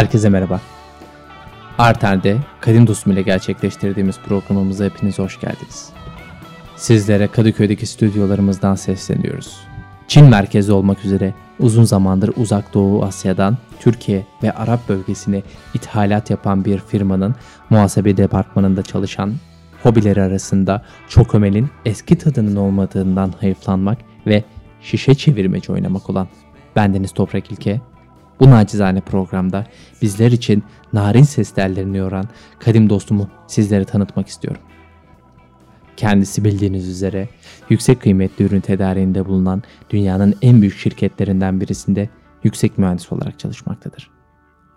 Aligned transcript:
Herkese 0.00 0.28
merhaba. 0.28 0.60
Arter'de 1.78 2.36
Kadim 2.60 2.86
Dostum 2.86 3.12
ile 3.12 3.22
gerçekleştirdiğimiz 3.22 4.18
programımıza 4.18 4.84
hepiniz 4.84 5.18
hoş 5.18 5.40
geldiniz. 5.40 5.92
Sizlere 6.76 7.26
Kadıköy'deki 7.26 7.86
stüdyolarımızdan 7.86 8.74
sesleniyoruz. 8.74 9.60
Çin 10.08 10.26
merkezi 10.26 10.72
olmak 10.72 11.04
üzere 11.04 11.34
uzun 11.58 11.84
zamandır 11.84 12.32
Uzak 12.36 12.74
Doğu 12.74 13.04
Asya'dan 13.04 13.58
Türkiye 13.80 14.26
ve 14.42 14.52
Arap 14.52 14.88
bölgesine 14.88 15.42
ithalat 15.74 16.30
yapan 16.30 16.64
bir 16.64 16.78
firmanın 16.78 17.34
muhasebe 17.70 18.16
departmanında 18.16 18.82
çalışan 18.82 19.34
hobileri 19.82 20.22
arasında 20.22 20.82
çokomelin 21.08 21.70
eski 21.84 22.18
tadının 22.18 22.56
olmadığından 22.56 23.32
hayıflanmak 23.40 23.98
ve 24.26 24.44
şişe 24.80 25.14
çevirmeci 25.14 25.72
oynamak 25.72 26.10
olan 26.10 26.28
bendeniz 26.76 27.12
Toprak 27.12 27.52
İlke 27.52 27.80
bu 28.40 28.50
nacizane 28.50 29.00
programda 29.00 29.66
bizler 30.02 30.32
için 30.32 30.64
narin 30.92 31.22
ses 31.22 31.50
tellerini 31.50 31.96
yoran 31.96 32.28
kadim 32.58 32.90
dostumu 32.90 33.30
sizlere 33.46 33.84
tanıtmak 33.84 34.28
istiyorum. 34.28 34.62
Kendisi 35.96 36.44
bildiğiniz 36.44 36.88
üzere 36.88 37.28
yüksek 37.70 38.00
kıymetli 38.02 38.44
ürün 38.44 38.60
tedariğinde 38.60 39.26
bulunan 39.26 39.62
dünyanın 39.90 40.34
en 40.42 40.60
büyük 40.60 40.76
şirketlerinden 40.76 41.60
birisinde 41.60 42.08
yüksek 42.44 42.78
mühendis 42.78 43.12
olarak 43.12 43.38
çalışmaktadır. 43.38 44.10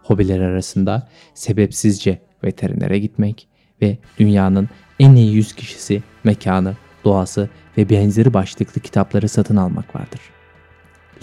Hobileri 0.04 0.44
arasında 0.44 1.08
sebepsizce 1.34 2.22
veterinere 2.44 3.00
gitmek 3.00 3.48
ve 3.82 3.98
dünyanın 4.20 4.70
en 5.00 5.16
iyi 5.16 5.34
100 5.34 5.54
kişisi, 5.54 6.04
mekanı, 6.24 6.76
doğası 7.06 7.50
ve 7.78 7.90
benzeri 7.90 8.34
başlıklı 8.34 8.82
kitapları 8.82 9.30
satın 9.30 9.56
almak 9.56 9.96
vardır. 9.96 10.22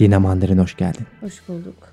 Lina 0.01 0.19
Mandarin 0.19 0.57
hoş 0.57 0.77
geldin. 0.77 1.05
Hoş 1.21 1.47
bulduk. 1.47 1.90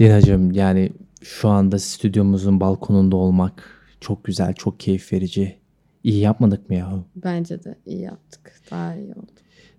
Lina'cığım 0.00 0.52
yani 0.52 0.90
şu 1.22 1.48
anda 1.48 1.78
stüdyomuzun 1.78 2.60
balkonunda 2.60 3.16
olmak 3.16 3.64
çok 4.00 4.24
güzel, 4.24 4.54
çok 4.54 4.80
keyif 4.80 5.12
verici. 5.12 5.56
İyi 6.04 6.20
yapmadık 6.20 6.70
mı 6.70 6.76
yahu? 6.76 7.04
Bence 7.16 7.64
de 7.64 7.74
iyi 7.86 8.00
yaptık. 8.00 8.52
Daha 8.70 8.96
iyi 8.96 9.12
oldu. 9.12 9.30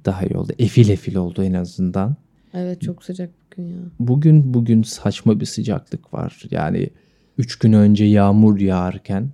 Daha 0.05 0.25
iyi 0.25 0.37
oldu. 0.37 0.53
Efil 0.59 0.89
efil 0.89 1.15
oldu 1.15 1.43
en 1.43 1.53
azından. 1.53 2.15
Evet 2.53 2.81
çok 2.81 3.03
sıcak 3.03 3.29
bugün 3.51 3.69
ya. 3.69 3.79
Bugün 3.99 4.53
bugün 4.53 4.83
saçma 4.83 5.39
bir 5.39 5.45
sıcaklık 5.45 6.13
var. 6.13 6.43
Yani 6.51 6.89
3 7.37 7.59
gün 7.59 7.73
önce 7.73 8.05
yağmur 8.05 8.59
yağarken 8.59 9.29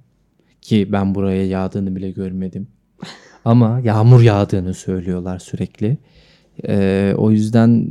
ki 0.61 0.91
ben 0.91 1.15
buraya 1.15 1.47
yağdığını 1.47 1.95
bile 1.95 2.11
görmedim. 2.11 2.67
Ama 3.45 3.81
yağmur 3.83 4.21
yağdığını 4.21 4.73
söylüyorlar 4.73 5.39
sürekli. 5.39 5.97
Ee, 6.67 7.13
o 7.17 7.31
yüzden 7.31 7.87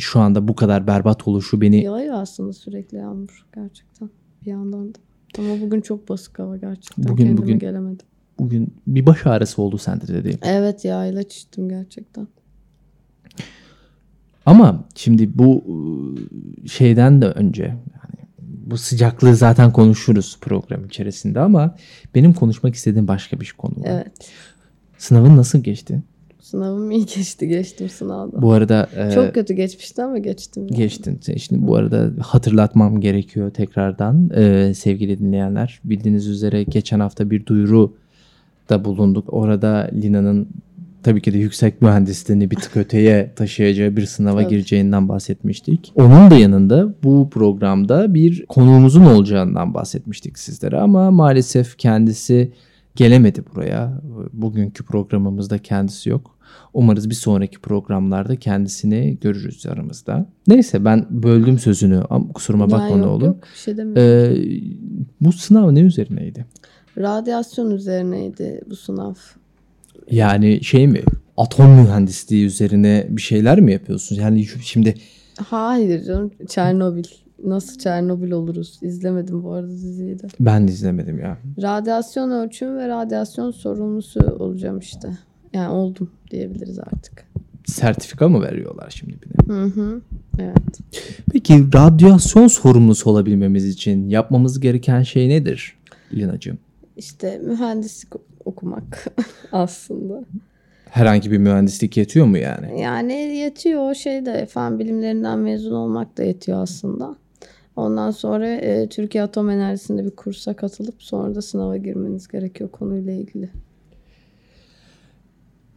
şu 0.00 0.20
anda 0.20 0.48
bu 0.48 0.54
kadar 0.54 0.86
berbat 0.86 1.28
oluşu 1.28 1.60
beni 1.60 1.84
Yağıyor 1.84 2.14
aslında 2.14 2.52
sürekli 2.52 2.96
yağmur 2.98 3.46
gerçekten 3.54 4.10
bir 4.44 4.50
yandan 4.50 4.94
da. 4.94 4.98
Ama 5.38 5.60
bugün 5.60 5.80
çok 5.80 6.08
basık 6.08 6.38
hava 6.38 6.56
gerçekten. 6.56 7.04
Bugün- 7.04 7.16
Kendime 7.24 7.38
bugün- 7.38 7.58
gelemedim. 7.58 8.06
bugün 8.38 8.74
bir 8.86 9.06
baş 9.06 9.26
ağrısı 9.26 9.62
oldu 9.62 9.78
sende 9.78 10.08
de 10.08 10.24
değil 10.24 10.34
mi? 10.34 10.40
Evet 10.44 10.84
ya 10.84 11.06
ilaç 11.06 11.36
içtim 11.36 11.68
gerçekten. 11.68 12.28
Ama 14.46 14.84
şimdi 14.94 15.38
bu 15.38 15.64
ıı, 15.68 16.68
şeyden 16.68 17.22
de 17.22 17.26
önce 17.26 17.62
yani 17.62 18.28
bu 18.40 18.78
sıcaklığı 18.78 19.34
zaten 19.36 19.72
konuşuruz 19.72 20.38
program 20.40 20.84
içerisinde 20.84 21.40
ama 21.40 21.74
benim 22.14 22.32
konuşmak 22.32 22.74
istediğim 22.74 23.08
başka 23.08 23.40
bir 23.40 23.54
konu 23.58 23.72
var. 23.76 23.84
Evet. 23.86 24.30
Sınavın 24.98 25.36
nasıl 25.36 25.58
geçti? 25.58 26.02
Sınavım 26.50 26.90
iyi 26.90 27.06
geçti. 27.06 27.48
Geçtim 27.48 27.88
sınavda. 27.88 28.42
Bu 28.42 28.52
arada 28.52 28.88
e, 28.96 29.10
Çok 29.10 29.34
kötü 29.34 29.54
geçmişti 29.54 30.02
ama 30.02 30.18
geçtim. 30.18 30.62
yani. 30.70 30.76
geçtin. 30.76 31.20
Şimdi 31.36 31.66
bu 31.66 31.76
arada 31.76 32.10
hatırlatmam 32.20 33.00
gerekiyor 33.00 33.50
tekrardan 33.50 34.30
e, 34.34 34.74
sevgili 34.74 35.18
dinleyenler. 35.18 35.80
Bildiğiniz 35.84 36.26
üzere 36.26 36.62
geçen 36.62 37.00
hafta 37.00 37.30
bir 37.30 37.46
duyuru 37.46 37.94
da 38.68 38.84
bulunduk. 38.84 39.32
Orada 39.32 39.90
Lina'nın 39.92 40.48
tabii 41.02 41.22
ki 41.22 41.32
de 41.32 41.38
yüksek 41.38 41.82
mühendisliğini 41.82 42.50
bir 42.50 42.56
tık 42.56 42.76
öteye 42.76 43.32
taşıyacağı 43.36 43.96
bir 43.96 44.06
sınava 44.06 44.42
Tabii. 44.42 44.50
gireceğinden 44.50 45.08
bahsetmiştik. 45.08 45.92
Onun 45.94 46.30
da 46.30 46.34
yanında 46.34 46.94
bu 47.02 47.30
programda 47.30 48.14
bir 48.14 48.46
konuğumuzun 48.46 49.04
olacağından 49.04 49.74
bahsetmiştik 49.74 50.38
sizlere 50.38 50.80
ama 50.80 51.10
maalesef 51.10 51.78
kendisi 51.78 52.52
gelemedi 52.96 53.42
buraya. 53.54 54.00
Bugünkü 54.32 54.84
programımızda 54.84 55.58
kendisi 55.58 56.10
yok. 56.10 56.37
Umarız 56.74 57.10
bir 57.10 57.14
sonraki 57.14 57.58
programlarda 57.58 58.36
kendisini 58.36 59.18
görürüz 59.20 59.66
aramızda. 59.66 60.26
Neyse 60.46 60.84
ben 60.84 61.06
böldüm 61.10 61.58
sözünü 61.58 62.02
kusuruma 62.34 62.70
bakma 62.70 62.96
ne 62.96 63.06
olur. 63.06 63.26
Yok 63.26 63.42
bir 63.54 63.58
şey 63.58 63.76
demiyorum. 63.76 64.02
Ee, 64.02 64.36
bu 65.20 65.32
sınav 65.32 65.74
ne 65.74 65.80
üzerineydi? 65.80 66.46
Radyasyon 66.98 67.70
üzerineydi 67.70 68.60
bu 68.70 68.76
sınav. 68.76 69.14
Yani 70.10 70.64
şey 70.64 70.86
mi? 70.86 71.02
Atom 71.36 71.70
mühendisliği 71.70 72.46
üzerine 72.46 73.06
bir 73.10 73.22
şeyler 73.22 73.60
mi 73.60 73.72
yapıyorsunuz? 73.72 74.20
Yani 74.20 74.46
şimdi 74.62 74.94
Hayır 75.46 76.04
canım. 76.04 76.30
Çernobil. 76.48 77.04
Nasıl 77.44 77.78
Çernobil 77.78 78.30
oluruz? 78.30 78.78
İzlemedim 78.82 79.42
bu 79.42 79.52
arada 79.52 79.70
diziyi 79.70 80.18
de. 80.18 80.26
ben 80.40 80.68
de 80.68 80.72
izlemedim 80.72 81.18
ya. 81.18 81.38
Radyasyon 81.62 82.30
ölçüm 82.30 82.76
ve 82.76 82.88
radyasyon 82.88 83.50
sorumlusu 83.50 84.20
olacağım 84.38 84.78
işte. 84.78 85.08
Yani 85.52 85.68
oldum 85.68 86.10
diyebiliriz 86.30 86.78
artık. 86.78 87.28
Sertifika 87.66 88.28
mı 88.28 88.42
veriyorlar 88.42 88.90
şimdi 88.90 89.16
bir 89.22 89.28
de? 89.28 89.52
Hı 89.52 89.64
hı. 89.64 90.00
Evet. 90.38 90.80
Peki 91.32 91.66
radyasyon 91.74 92.46
sorumlusu 92.48 93.10
olabilmemiz 93.10 93.66
için 93.68 94.08
yapmamız 94.08 94.60
gereken 94.60 95.02
şey 95.02 95.28
nedir 95.28 95.76
Lina'cığım? 96.12 96.58
İşte 96.96 97.38
mühendislik 97.38 98.12
okumak 98.44 99.06
aslında. 99.52 100.24
Herhangi 100.90 101.30
bir 101.30 101.38
mühendislik 101.38 101.96
yetiyor 101.96 102.26
mu 102.26 102.38
yani? 102.38 102.80
Yani 102.80 103.12
yetiyor 103.12 103.94
şey 103.94 104.26
de 104.26 104.46
fen 104.46 104.78
bilimlerinden 104.78 105.38
mezun 105.38 105.74
olmak 105.74 106.18
da 106.18 106.22
yetiyor 106.22 106.62
aslında. 106.62 107.16
Ondan 107.76 108.10
sonra 108.10 108.48
e, 108.48 108.88
Türkiye 108.88 109.24
Atom 109.24 109.50
Enerjisi'nde 109.50 110.04
bir 110.04 110.10
kursa 110.10 110.54
katılıp 110.54 111.02
sonra 111.02 111.34
da 111.34 111.42
sınava 111.42 111.76
girmeniz 111.76 112.28
gerekiyor 112.28 112.70
konuyla 112.70 113.12
ilgili. 113.12 113.50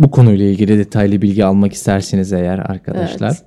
Bu 0.01 0.11
konuyla 0.11 0.45
ilgili 0.45 0.77
detaylı 0.77 1.21
bilgi 1.21 1.45
almak 1.45 1.73
isterseniz 1.73 2.33
eğer 2.33 2.59
arkadaşlar 2.59 3.37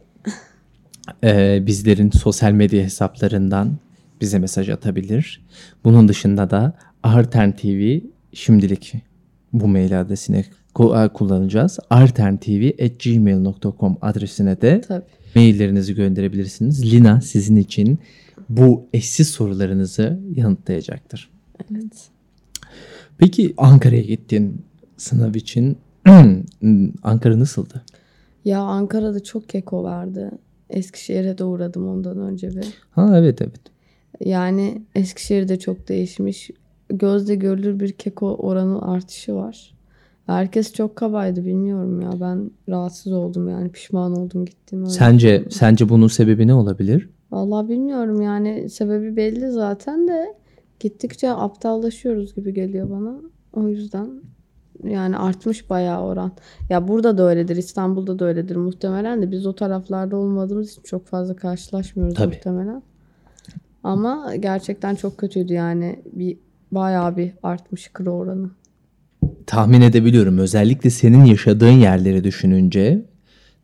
e, 1.24 1.62
bizlerin 1.66 2.10
sosyal 2.10 2.52
medya 2.52 2.82
hesaplarından 2.82 3.78
bize 4.20 4.38
mesaj 4.38 4.68
atabilir. 4.68 5.44
Bunun 5.84 6.08
dışında 6.08 6.50
da 6.50 6.72
Arten 7.02 7.56
TV 7.56 7.98
şimdilik 8.32 8.94
bu 9.52 9.68
mail 9.68 10.00
adresini 10.00 10.44
ku- 10.74 11.12
kullanacağız. 11.12 11.78
artentv.gmail.com 11.90 13.96
adresine 14.02 14.60
de 14.60 14.80
Tabii. 14.80 15.04
maillerinizi 15.34 15.94
gönderebilirsiniz. 15.94 16.92
Lina 16.92 17.20
sizin 17.20 17.56
için 17.56 17.98
bu 18.48 18.86
eşsiz 18.92 19.28
sorularınızı 19.28 20.20
yanıtlayacaktır. 20.34 21.30
Evet. 21.72 22.08
Peki 23.18 23.54
Ankara'ya 23.56 24.02
gittin 24.02 24.64
sınav 24.96 25.34
için. 25.34 25.78
Ankara 27.02 27.38
nasıldı? 27.38 27.82
Ya 28.44 28.60
Ankara'da 28.60 29.22
çok 29.22 29.48
keko 29.48 29.82
vardı. 29.82 30.30
Eskişehir'e 30.70 31.38
de 31.38 31.44
uğradım 31.44 31.88
ondan 31.88 32.18
önce 32.18 32.48
bir. 32.50 32.74
Ha 32.90 33.18
evet 33.18 33.42
evet. 33.42 33.60
Yani 34.20 34.82
Eskişehir'de 34.94 35.58
çok 35.58 35.88
değişmiş. 35.88 36.50
Gözle 36.88 37.34
görülür 37.34 37.80
bir 37.80 37.92
keko 37.92 38.34
oranı 38.34 38.92
artışı 38.92 39.34
var. 39.34 39.74
Herkes 40.26 40.72
çok 40.72 40.96
kabaydı 40.96 41.44
bilmiyorum 41.44 42.00
ya. 42.00 42.10
Ben 42.20 42.50
rahatsız 42.68 43.12
oldum 43.12 43.48
yani 43.48 43.72
pişman 43.72 44.16
oldum 44.16 44.44
gittiğime. 44.44 44.86
Sence 44.86 45.44
sence 45.50 45.88
bunun 45.88 46.08
sebebi 46.08 46.46
ne 46.46 46.54
olabilir? 46.54 47.08
Vallahi 47.30 47.68
bilmiyorum 47.68 48.22
yani 48.22 48.70
sebebi 48.70 49.16
belli 49.16 49.50
zaten 49.50 50.08
de 50.08 50.34
gittikçe 50.80 51.30
aptallaşıyoruz 51.30 52.34
gibi 52.34 52.54
geliyor 52.54 52.90
bana. 52.90 53.16
O 53.52 53.68
yüzden 53.68 54.10
yani 54.86 55.16
artmış 55.16 55.70
bayağı 55.70 56.02
oran. 56.02 56.32
Ya 56.70 56.88
burada 56.88 57.18
da 57.18 57.22
öyledir, 57.22 57.56
İstanbul'da 57.56 58.18
da 58.18 58.24
öyledir 58.24 58.56
muhtemelen 58.56 59.22
de 59.22 59.30
biz 59.30 59.46
o 59.46 59.54
taraflarda 59.54 60.16
olmadığımız 60.16 60.70
için 60.70 60.82
çok 60.82 61.06
fazla 61.06 61.36
karşılaşmıyoruz 61.36 62.14
Tabii. 62.14 62.34
muhtemelen. 62.34 62.82
Ama 63.82 64.36
gerçekten 64.36 64.94
çok 64.94 65.18
kötüydü 65.18 65.52
yani 65.52 66.00
bir 66.12 66.36
bayağı 66.72 67.16
bir 67.16 67.32
artmış 67.42 67.90
kilo 67.96 68.10
oranı. 68.10 68.50
Tahmin 69.46 69.80
edebiliyorum. 69.80 70.38
Özellikle 70.38 70.90
senin 70.90 71.24
yaşadığın 71.24 71.70
yerleri 71.70 72.24
düşününce 72.24 73.06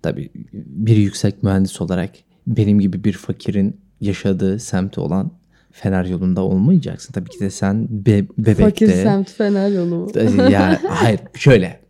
tabii 0.02 0.31
bir 0.52 0.96
yüksek 0.96 1.43
mühendis 1.43 1.81
olarak 1.81 2.11
benim 2.46 2.81
gibi 2.81 3.05
bir 3.05 3.12
fakirin 3.12 3.81
yaşadığı 4.00 4.58
semti 4.58 5.00
olan 5.00 5.31
Fener 5.72 6.05
yolunda 6.05 6.40
olmayacaksın. 6.43 7.12
Tabii 7.12 7.31
ki 7.31 7.40
de 7.40 7.50
sen 7.50 7.87
be- 7.90 8.26
bebekte. 8.38 8.64
Fakir 8.64 8.88
semt 8.88 9.31
Fener 9.31 9.69
yolu 9.69 9.96
mu? 9.96 10.11
ya 10.50 10.81
hayır 10.88 11.20
şöyle. 11.34 11.81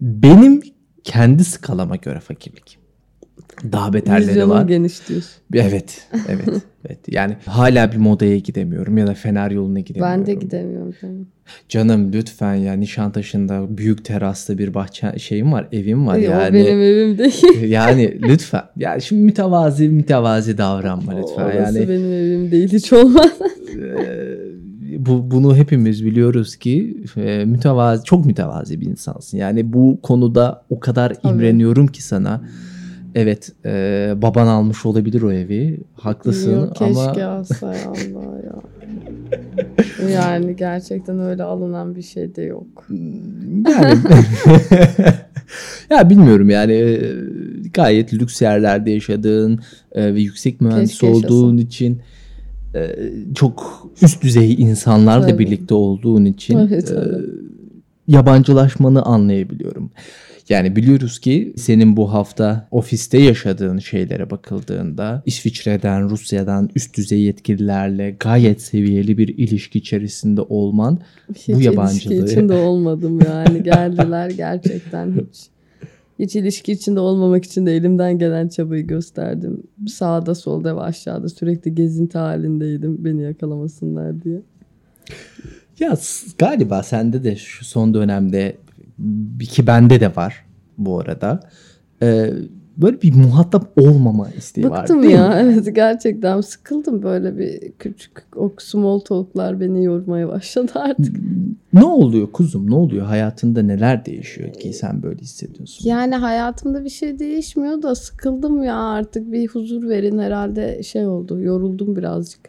Benim 0.00 0.60
kendi 1.04 1.44
skalama 1.44 1.96
göre 1.96 2.20
fakirlik. 2.20 2.78
Daha 3.72 3.92
beterleri 3.92 4.28
Vizyonum 4.28 4.50
var. 4.50 4.66
geniş 4.66 5.08
diyorsun. 5.08 5.32
Evet, 5.54 6.08
evet, 6.28 6.48
evet. 6.86 6.98
Yani 7.08 7.36
hala 7.46 7.92
bir 7.92 7.96
modaya 7.96 8.38
gidemiyorum 8.38 8.98
ya 8.98 9.06
da 9.06 9.14
Fener 9.14 9.50
yoluna 9.50 9.80
gidemiyorum. 9.80 10.20
Ben 10.20 10.26
de 10.26 10.34
gidemiyorum 10.34 10.94
canım. 11.02 11.26
Canım 11.68 12.12
lütfen 12.12 12.54
ya 12.54 12.72
Nişantaşı'nda 12.72 13.78
büyük 13.78 14.04
teraslı 14.04 14.58
bir 14.58 14.74
bahçe 14.74 15.18
şeyim 15.18 15.52
var, 15.52 15.68
evim 15.72 16.06
var 16.06 16.14
Ay, 16.14 16.22
yani. 16.22 16.50
O 16.50 16.52
benim 16.52 16.80
evim 16.80 17.18
değil. 17.18 17.62
yani 17.70 18.18
lütfen. 18.22 18.62
Ya 18.76 19.00
şimdi 19.00 19.22
mütevazi 19.22 19.88
mütevazi 19.88 20.58
davranma 20.58 21.12
lütfen. 21.12 21.44
Orası 21.44 21.78
yani 21.78 21.88
benim 21.88 22.12
evim 22.12 22.50
değil 22.50 22.72
hiç 22.72 22.92
olmaz. 22.92 23.32
bu 24.98 25.30
bunu 25.30 25.56
hepimiz 25.56 26.04
biliyoruz 26.04 26.56
ki 26.56 27.04
e, 27.16 27.44
mütevazi 27.44 28.04
çok 28.04 28.26
mütevazi 28.26 28.80
bir 28.80 28.86
insansın. 28.86 29.38
Yani 29.38 29.72
bu 29.72 29.98
konuda 30.02 30.64
o 30.70 30.80
kadar 30.80 31.16
imreniyorum 31.24 31.86
ki 31.86 32.02
sana. 32.02 32.42
Evet, 33.20 33.52
e, 33.64 34.14
baban 34.16 34.46
almış 34.46 34.86
olabilir 34.86 35.22
o 35.22 35.32
evi. 35.32 35.80
Haklısın 35.94 36.60
Yok, 36.60 36.82
ama 36.82 37.06
keşke 37.06 37.24
alsa 37.24 37.66
Allah 37.66 38.40
ya. 38.44 38.62
Yani 40.10 40.56
gerçekten 40.56 41.20
öyle 41.20 41.42
alınan 41.42 41.94
bir 41.94 42.02
şey 42.02 42.34
de 42.34 42.42
yok. 42.42 42.86
yani 43.68 43.98
ya 45.90 46.10
bilmiyorum 46.10 46.50
yani 46.50 46.72
e, 46.72 47.12
gayet 47.74 48.14
lüks 48.14 48.42
yerlerde 48.42 48.90
yaşadığın 48.90 49.60
e, 49.92 50.14
ve 50.14 50.20
yüksek 50.20 50.60
mühendis 50.60 50.90
Keşke 50.90 51.06
olduğun 51.06 51.56
için 51.56 52.00
e, 52.74 52.96
çok 53.34 53.88
üst 54.02 54.22
düzey 54.22 54.54
insanlarla 54.54 55.26
Tabii. 55.26 55.38
birlikte 55.38 55.74
olduğun 55.74 56.24
için 56.24 56.54
Tabii, 56.54 56.74
e, 56.74 56.80
tabii. 56.80 57.24
yabancılaşmanı 58.08 59.02
anlayabiliyorum. 59.02 59.90
Yani 60.48 60.76
biliyoruz 60.76 61.18
ki 61.18 61.52
senin 61.56 61.96
bu 61.96 62.12
hafta 62.12 62.68
ofiste 62.70 63.18
yaşadığın 63.18 63.78
şeylere 63.78 64.30
bakıldığında 64.30 65.22
İsviçre'den, 65.26 66.10
Rusya'dan 66.10 66.70
üst 66.74 66.96
düzey 66.96 67.20
yetkililerle 67.20 68.16
gayet 68.20 68.62
seviyeli 68.62 69.18
bir 69.18 69.28
ilişki 69.28 69.78
içerisinde 69.78 70.40
olman 70.40 70.98
Hiç 71.34 71.48
Bu 71.48 71.52
ilişki 71.52 71.64
yabancılığı- 71.64 72.30
içinde 72.30 72.54
olmadım 72.68 73.20
yani. 73.24 73.62
Geldiler 73.62 74.30
gerçekten 74.30 75.12
hiç. 75.12 75.46
Hiç 76.18 76.36
ilişki 76.36 76.72
içinde 76.72 77.00
olmamak 77.00 77.44
için 77.44 77.66
de 77.66 77.76
elimden 77.76 78.18
gelen 78.18 78.48
çabayı 78.48 78.86
gösterdim. 78.86 79.62
Sağda 79.88 80.34
solda 80.34 80.76
ve 80.76 80.80
aşağıda 80.80 81.28
sürekli 81.28 81.74
gezinti 81.74 82.18
halindeydim 82.18 83.04
beni 83.04 83.22
yakalamasınlar 83.22 84.24
diye. 84.24 84.40
Ya 85.80 85.98
galiba 86.38 86.82
sende 86.82 87.24
de 87.24 87.36
şu 87.36 87.64
son 87.64 87.94
dönemde 87.94 88.56
ki 89.40 89.66
bende 89.66 90.00
de 90.00 90.16
var 90.16 90.44
bu 90.78 91.00
arada. 91.00 91.40
Ee, 92.02 92.32
böyle 92.78 93.02
bir 93.02 93.14
muhatap 93.14 93.78
olmama 93.80 94.30
isteği 94.30 94.70
var. 94.70 94.80
Bıktım 94.80 95.10
ya 95.10 95.28
mi? 95.28 95.34
evet 95.38 95.74
gerçekten 95.74 96.40
sıkıldım 96.40 97.02
böyle 97.02 97.38
bir 97.38 97.72
küçük 97.72 98.22
o 98.36 98.52
small 98.58 98.98
talk'lar 98.98 99.60
beni 99.60 99.84
yormaya 99.84 100.28
başladı 100.28 100.72
artık. 100.74 101.16
Ne 101.72 101.84
oluyor 101.84 102.32
kuzum? 102.32 102.70
Ne 102.70 102.74
oluyor? 102.74 103.06
Hayatında 103.06 103.62
neler 103.62 104.06
değişiyor 104.06 104.52
ki 104.52 104.72
sen 104.72 105.02
böyle 105.02 105.20
hissediyorsun? 105.20 105.88
Yani 105.88 106.14
hayatımda 106.14 106.84
bir 106.84 106.90
şey 106.90 107.18
değişmiyor 107.18 107.82
da 107.82 107.94
sıkıldım 107.94 108.62
ya 108.62 108.76
artık 108.76 109.32
bir 109.32 109.48
huzur 109.48 109.88
verin 109.88 110.18
herhalde 110.18 110.82
şey 110.82 111.06
oldu 111.06 111.40
yoruldum 111.40 111.96
birazcık. 111.96 112.40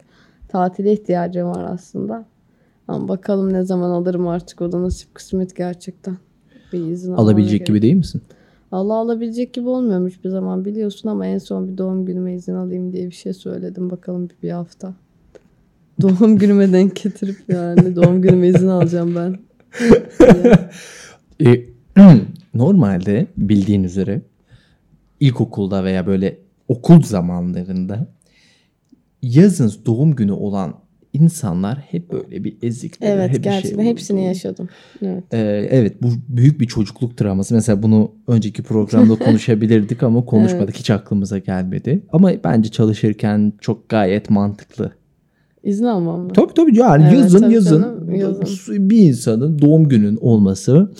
Tatile 0.48 0.92
ihtiyacım 0.92 1.48
var 1.48 1.64
aslında. 1.72 2.24
Ama 2.88 3.08
bakalım 3.08 3.52
ne 3.52 3.62
zaman 3.62 3.90
alırım 3.90 4.28
artık 4.28 4.60
o 4.60 4.72
da 4.72 4.82
nasip 4.82 5.14
kısmet 5.14 5.56
gerçekten. 5.56 6.16
Bir 6.72 6.86
izin 6.86 7.12
Alabilecek 7.12 7.66
gibi 7.66 7.82
değil 7.82 7.94
misin? 7.94 8.22
Allah 8.72 8.94
alabilecek 8.94 9.54
gibi 9.54 9.68
olmuyorum 9.68 10.08
hiçbir 10.08 10.30
zaman 10.30 10.64
biliyorsun 10.64 11.08
ama 11.08 11.26
en 11.26 11.38
son 11.38 11.68
bir 11.68 11.78
doğum 11.78 12.06
günüme 12.06 12.34
izin 12.34 12.54
alayım 12.54 12.92
diye 12.92 13.06
bir 13.06 13.14
şey 13.14 13.32
söyledim. 13.32 13.90
Bakalım 13.90 14.28
bir, 14.28 14.36
bir 14.42 14.50
hafta. 14.50 14.94
Doğum 16.02 16.38
günüme 16.38 16.72
denk 16.72 16.96
getirip 16.96 17.36
yani 17.48 17.96
doğum 17.96 18.22
günüme 18.22 18.48
izin 18.48 18.68
alacağım 18.68 19.14
ben. 19.16 19.38
E, 21.46 21.64
normalde 22.54 23.26
bildiğin 23.36 23.84
üzere 23.84 24.22
ilkokulda 25.20 25.84
veya 25.84 26.06
böyle 26.06 26.38
okul 26.68 27.02
zamanlarında 27.02 28.06
yazın 29.22 29.72
doğum 29.86 30.14
günü 30.14 30.32
olan 30.32 30.74
insanlar 31.12 31.78
hep 31.78 32.12
böyle 32.12 32.44
bir 32.44 32.56
ezikler. 32.62 33.16
Evet 33.16 33.28
hep 33.30 33.38
bir 33.38 33.42
şey 33.42 33.52
gerçekten 33.52 33.84
hepsini 33.84 34.18
olurdu. 34.18 34.28
yaşadım. 34.28 34.68
Evet. 35.02 35.24
Ee, 35.32 35.68
evet 35.70 36.02
bu 36.02 36.08
büyük 36.28 36.60
bir 36.60 36.66
çocukluk 36.66 37.16
travması. 37.16 37.54
Mesela 37.54 37.82
bunu 37.82 38.12
önceki 38.26 38.62
programda 38.62 39.14
konuşabilirdik 39.24 40.02
ama 40.02 40.24
konuşmadık. 40.24 40.76
Hiç 40.76 40.90
aklımıza 40.90 41.38
gelmedi. 41.38 42.02
Ama 42.12 42.30
bence 42.44 42.70
çalışırken 42.70 43.52
çok 43.60 43.88
gayet 43.88 44.30
mantıklı. 44.30 44.92
İzin 45.62 45.84
almam 45.84 46.20
mı? 46.20 46.32
Tabii 46.32 46.54
tabii 46.54 46.78
yani 46.78 47.04
Evet, 47.04 47.12
yazın 47.18 47.40
tabii 47.40 47.54
yazın, 47.54 47.82
canım, 47.82 48.14
yazın. 48.14 48.90
bir 48.90 48.98
insanın 48.98 49.58
doğum 49.58 49.88
günün 49.88 50.16
olması 50.16 50.92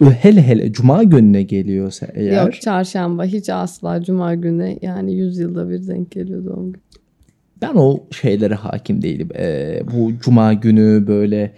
hele 0.00 0.42
hele 0.42 0.72
cuma 0.72 1.02
gününe 1.02 1.42
geliyorsa 1.42 2.06
eğer 2.14 2.44
Yok 2.44 2.60
çarşamba 2.60 3.24
hiç 3.24 3.50
asla 3.50 4.02
cuma 4.02 4.34
günü 4.34 4.78
yani 4.82 5.14
100 5.14 5.38
yılda 5.38 5.70
bir 5.70 5.86
denk 5.86 6.10
geliyor 6.10 6.44
doğum 6.44 6.72
günü. 6.72 6.82
Ben 7.68 7.74
o 7.74 8.00
şeylere 8.10 8.54
hakim 8.54 9.02
değilim. 9.02 9.28
Ee, 9.38 9.80
bu 9.94 10.12
cuma 10.20 10.52
günü 10.52 11.04
böyle 11.06 11.52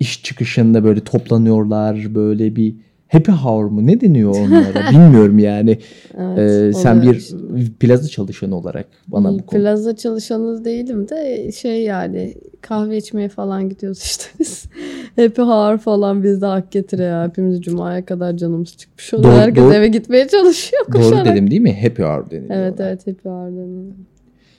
iş 0.00 0.22
çıkışında 0.22 0.84
böyle 0.84 1.00
toplanıyorlar 1.00 2.14
böyle 2.14 2.56
bir 2.56 2.74
happy 3.08 3.30
hour 3.32 3.64
mu 3.64 3.86
ne 3.86 4.00
deniyor 4.00 4.30
onlara 4.30 4.90
bilmiyorum 4.90 5.38
yani. 5.38 5.78
Evet, 6.18 6.38
Ee, 6.38 6.72
sen 6.72 6.98
oluyor 6.98 7.14
bir 7.56 7.72
plaza 7.72 8.08
çalışanı 8.08 8.56
olarak 8.56 8.86
bana 9.08 9.32
bu 9.32 9.46
konu. 9.46 9.60
Plaza 9.62 9.96
çalışanı 9.96 10.64
değilim 10.64 11.08
de 11.08 11.52
şey 11.52 11.82
yani 11.82 12.34
kahve 12.60 12.96
içmeye 12.96 13.28
falan 13.28 13.68
gidiyoruz 13.68 13.98
işte 14.02 14.24
biz. 14.40 14.64
Happy 15.16 15.42
hour 15.42 15.78
falan 15.78 16.22
bizde 16.22 16.46
hak 16.46 16.72
getire 16.72 17.02
ya. 17.02 17.24
Hepimiz 17.28 17.60
cumaya 17.62 18.04
kadar 18.04 18.36
canımız 18.36 18.76
çıkmış 18.76 19.14
oluyor. 19.14 19.32
Doğru- 19.32 19.40
Herkes 19.40 19.64
doğru- 19.64 19.74
eve 19.74 19.88
gitmeye 19.88 20.28
çalışıyor 20.28 20.82
Doğru 20.92 21.02
koşarak. 21.02 21.26
dedim 21.26 21.50
değil 21.50 21.60
mi? 21.62 21.80
Happy 21.82 22.02
hour 22.02 22.30
deniliyor. 22.30 22.54
Evet 22.60 22.80
evet 22.80 23.06
happy 23.06 23.28
hour 23.28 23.50
deniyor. 23.50 23.92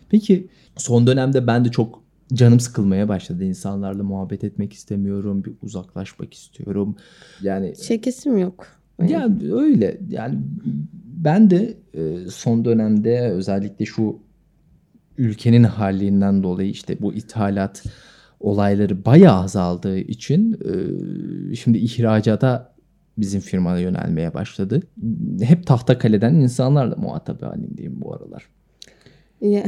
Peki 0.10 0.48
son 0.77 1.07
dönemde 1.07 1.47
ben 1.47 1.65
de 1.65 1.69
çok 1.71 2.03
canım 2.33 2.59
sıkılmaya 2.59 3.07
başladı. 3.07 3.43
İnsanlarla 3.43 4.03
muhabbet 4.03 4.43
etmek 4.43 4.73
istemiyorum. 4.73 5.43
Bir 5.43 5.53
uzaklaşmak 5.61 6.33
istiyorum. 6.33 6.95
Yani 7.41 7.73
Çekesim 7.75 8.37
yok. 8.37 8.67
ya 9.07 9.29
öyle. 9.51 9.97
Yani 10.09 10.39
ben 11.05 11.49
de 11.49 11.77
e, 11.93 12.29
son 12.29 12.65
dönemde 12.65 13.19
özellikle 13.31 13.85
şu 13.85 14.19
ülkenin 15.17 15.63
halinden 15.63 16.43
dolayı 16.43 16.69
işte 16.69 17.01
bu 17.01 17.13
ithalat 17.13 17.83
olayları 18.39 19.05
bayağı 19.05 19.41
azaldığı 19.43 19.97
için 19.97 20.53
e, 21.51 21.55
şimdi 21.55 21.77
ihracata 21.77 22.75
bizim 23.17 23.41
firmada 23.41 23.79
yönelmeye 23.79 24.33
başladı. 24.33 24.79
Hep 25.41 25.67
tahta 25.67 25.97
kaleden 25.97 26.33
insanlarla 26.35 26.95
muhatap 26.95 27.41
halindeyim 27.41 28.01
bu 28.01 28.15
aralar. 28.15 28.45
Ya- 29.41 29.65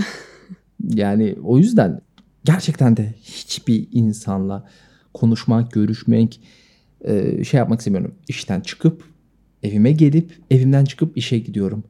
Yani 0.84 1.36
o 1.44 1.58
yüzden 1.58 2.02
gerçekten 2.44 2.98
de 2.98 3.14
hiçbir 3.24 3.88
insanla 3.92 4.66
konuşmak, 5.14 5.72
görüşmek, 5.72 6.42
e, 7.02 7.44
şey 7.44 7.58
yapmak 7.58 7.80
istemiyorum. 7.80 8.16
İşten 8.28 8.62
çıkıp 8.62 9.04
evime 9.64 9.92
gelip 9.92 10.32
evimden 10.52 10.86
çıkıp 10.86 11.18
işe 11.18 11.40
gidiyorum. 11.40 11.84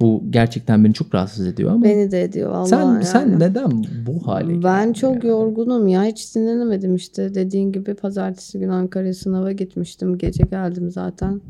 Bu 0.00 0.24
gerçekten 0.30 0.84
beni 0.84 0.94
çok 0.94 1.14
rahatsız 1.14 1.46
ediyor 1.46 1.70
ama 1.70 1.84
Beni 1.84 2.10
de 2.10 2.22
ediyor 2.22 2.50
vallahi 2.50 2.68
sen 2.68 2.78
yani. 2.84 3.04
sen 3.04 3.40
neden 3.40 3.84
bu 4.06 4.26
hale 4.26 4.62
Ben 4.62 4.92
çok 4.92 5.14
yani? 5.14 5.26
yorgunum 5.26 5.88
ya 5.88 6.04
hiç 6.04 6.34
dinlenemedim 6.34 6.94
işte 6.94 7.34
dediğin 7.34 7.72
gibi 7.72 7.94
pazartesi 7.94 8.58
günü 8.58 8.72
Ankara'ya 8.72 9.14
sınava 9.14 9.52
gitmiştim 9.52 10.18
gece 10.18 10.44
geldim 10.44 10.90
zaten 10.90 11.40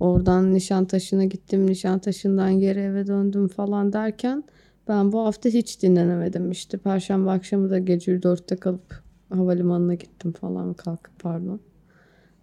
oradan 0.00 0.54
Nişantaşı'na 0.54 1.24
gittim 1.24 1.66
Nişantaşı'ndan 1.66 2.60
geri 2.60 2.78
eve 2.80 3.06
döndüm 3.06 3.48
falan 3.48 3.92
derken 3.92 4.44
ben 4.88 5.12
bu 5.12 5.20
hafta 5.20 5.48
hiç 5.48 5.82
dinlenemedim 5.82 6.50
işte 6.50 6.78
Perşembe 6.78 7.30
akşamı 7.30 7.70
da 7.70 7.78
gece 7.78 8.16
4'te 8.16 8.56
kalıp 8.56 9.02
havalimanına 9.34 9.94
gittim 9.94 10.32
falan 10.32 10.74
kalkıp 10.74 11.18
pardon 11.18 11.60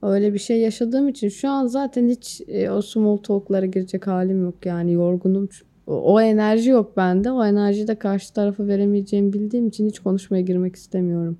öyle 0.02 0.34
bir 0.34 0.40
şey 0.40 0.60
yaşadığım 0.60 1.08
için 1.08 1.30
şu 1.30 1.50
an 1.50 1.68
zaten 1.68 2.10
hiç 2.10 2.42
e, 2.48 2.72
o 2.72 2.82
small 2.82 3.18
talk'lara 3.18 3.66
girecek 3.66 4.08
halim 4.08 4.44
yok 4.44 4.66
yani 4.66 4.94
yorgunum 4.94 5.50
o, 5.88 6.14
o 6.14 6.22
enerji 6.22 6.70
yok 6.70 6.98
bende. 6.98 7.32
O 7.32 7.46
enerjiyi 7.46 7.88
de 7.88 7.96
karşı 7.96 8.34
tarafa 8.34 8.68
veremeyeceğimi 8.68 9.34
bildiğim 9.34 9.68
için 9.68 9.88
hiç 9.88 10.00
konuşmaya 10.00 10.42
girmek 10.42 10.76
istemiyorum. 10.76 11.38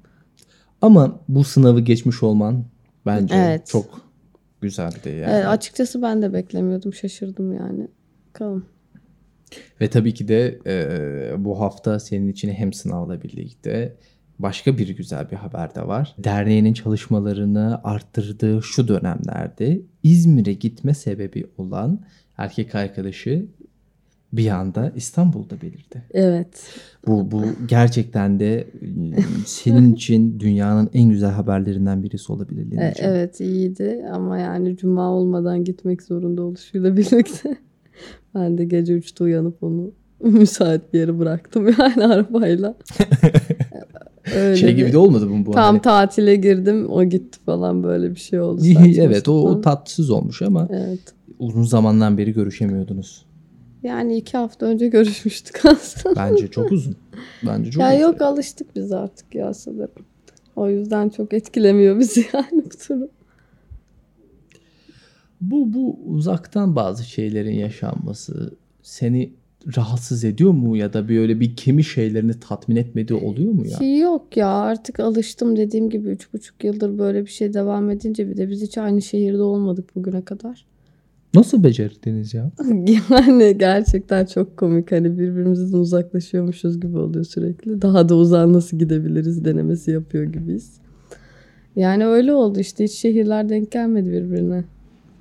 Ama 0.82 1.20
bu 1.28 1.44
sınavı 1.44 1.80
geçmiş 1.80 2.24
olman 2.24 2.64
bence 3.06 3.36
Evet. 3.36 3.68
çok 3.68 4.02
güzeldi 4.62 5.10
yani. 5.10 5.34
Evet, 5.34 5.46
açıkçası 5.46 6.02
ben 6.02 6.22
de 6.22 6.34
beklemiyordum. 6.34 6.94
Şaşırdım 6.94 7.54
yani. 7.54 7.88
Bakalım. 8.30 8.66
Ve 9.82 9.88
tabii 9.88 10.14
ki 10.14 10.28
de 10.28 10.60
e, 10.66 11.46
bu 11.46 11.60
hafta 11.60 12.00
senin 12.00 12.28
için 12.28 12.50
hem 12.50 12.74
sınavla 12.74 13.24
birlikte 13.24 13.96
başka 14.40 14.78
bir 14.78 14.90
güzel 14.90 15.32
bir 15.32 15.36
haber 15.36 15.76
de 15.76 15.88
var. 15.88 16.16
Derneğinin 16.18 16.74
çalışmalarını 16.74 17.82
arttırdığı 17.84 18.64
şu 18.64 18.88
dönemlerde 18.88 19.82
İzmir'e 20.04 20.54
gitme 20.54 20.94
sebebi 20.94 21.48
olan 21.58 22.00
erkek 22.38 22.76
arkadaşı 22.76 23.46
bir 24.34 24.48
anda 24.48 24.92
İstanbul'da 24.96 25.62
belirdi. 25.62 26.04
Evet. 26.12 26.64
Bu, 27.08 27.32
bu 27.32 27.44
gerçekten 27.68 28.40
de 28.40 28.60
e, 28.60 28.68
senin 29.46 29.94
için 29.96 30.40
dünyanın 30.40 30.90
en 30.94 31.10
güzel 31.10 31.32
haberlerinden 31.32 32.04
birisi 32.04 32.32
olabilir 32.32 32.72
E, 32.78 32.94
evet 32.98 33.40
iyiydi 33.40 34.06
ama 34.14 34.38
yani 34.38 34.78
cuma 34.78 35.12
olmadan 35.12 35.64
gitmek 35.64 36.04
zorunda 36.04 36.42
oluşuyla 36.42 36.98
birlikte 36.98 37.58
ben 38.38 38.58
de 38.58 38.66
gece 38.66 38.94
3'te 38.94 39.24
uyanıp 39.24 39.64
onu 39.64 39.92
müsait 40.24 40.94
bir 40.94 41.00
yere 41.00 41.20
bıraktım 41.20 41.68
yani 41.80 42.06
arabayla. 42.06 42.76
Öyle 44.36 44.56
Şey 44.56 44.70
bir- 44.70 44.76
gibi 44.76 44.92
de 44.92 44.98
olmadı 44.98 45.26
mı 45.30 45.46
bu? 45.46 45.52
Tam 45.52 45.64
hani? 45.64 45.82
tatile 45.82 46.36
girdim 46.36 46.90
o 46.90 47.04
gitti 47.04 47.40
falan 47.46 47.84
böyle 47.84 48.12
bir 48.12 48.20
şey 48.20 48.40
oldu. 48.40 48.62
evet 48.98 49.28
o, 49.28 49.34
o 49.50 49.62
tatsız 49.62 50.10
olmuş 50.10 50.42
ama 50.42 50.68
Evet. 50.72 51.00
uzun 51.40 51.64
zamandan 51.64 52.18
beri 52.18 52.34
görüşemiyordunuz. 52.34 53.26
Yani 53.84 54.18
iki 54.18 54.38
hafta 54.38 54.66
önce 54.66 54.88
görüşmüştük 54.88 55.66
aslında. 55.66 56.16
Bence 56.16 56.48
çok 56.48 56.72
uzun. 56.72 56.96
Bence 57.46 57.72
çok 57.72 57.82
ya 57.84 57.90
uzun. 57.90 58.00
yok 58.02 58.22
alıştık 58.22 58.76
biz 58.76 58.92
artık 58.92 59.36
ya 59.36 59.54
sanırım. 59.54 60.06
O 60.56 60.70
yüzden 60.70 61.10
çok 61.10 61.34
etkilemiyor 61.34 62.00
bizi 62.00 62.26
yani 62.34 62.64
bu 62.66 62.70
durum. 62.90 63.10
Bu 65.42 65.74
bu 65.74 66.00
uzaktan 66.06 66.76
bazı 66.76 67.04
şeylerin 67.04 67.56
yaşanması 67.56 68.54
seni 68.82 69.34
rahatsız 69.78 70.24
ediyor 70.24 70.52
mu 70.52 70.78
ya 70.78 70.94
da 70.94 71.10
böyle 71.10 71.40
bir 71.40 71.56
kimi 71.56 71.84
şeylerini 71.84 72.40
tatmin 72.40 72.76
etmediği 72.76 73.20
oluyor 73.20 73.52
mu 73.52 73.66
ya? 73.68 73.78
Şey 73.78 74.00
yok 74.00 74.38
ya 74.38 74.48
artık 74.48 75.00
alıştım 75.00 75.56
dediğim 75.56 75.90
gibi 75.90 76.10
üç 76.10 76.34
buçuk 76.34 76.64
yıldır 76.64 77.00
böyle 77.00 77.26
bir 77.26 77.32
şey 77.32 77.54
devam 77.54 77.90
edince 77.90 78.30
bir 78.30 78.38
de 78.38 78.50
biz 78.50 78.62
hiç 78.62 78.78
aynı 78.78 79.02
şehirde 79.02 79.42
olmadık 79.42 79.96
bugüne 79.96 80.22
kadar. 80.22 80.66
Nasıl 81.34 81.64
becerdiniz 81.64 82.34
ya? 82.34 82.52
Yani 83.10 83.58
gerçekten 83.58 84.26
çok 84.26 84.58
komik 84.58 84.92
hani 84.92 85.20
birbirimizden 85.20 85.78
uzaklaşıyormuşuz 85.78 86.80
gibi 86.80 86.98
oluyor 86.98 87.26
sürekli. 87.26 87.82
Daha 87.82 88.10
da 88.10 88.16
uzağa 88.16 88.54
nasıl 88.54 88.80
gidebiliriz 88.80 89.46
denemesi 89.46 89.92
yapıyor 89.92 90.24
gibiyiz. 90.24 90.74
Yani 91.76 92.06
öyle 92.06 92.34
oldu 92.34 92.60
işte 92.60 92.84
hiç 92.84 92.92
şehirler 92.92 93.50
denk 93.50 93.72
gelmedi 93.72 94.12
birbirine. 94.12 94.64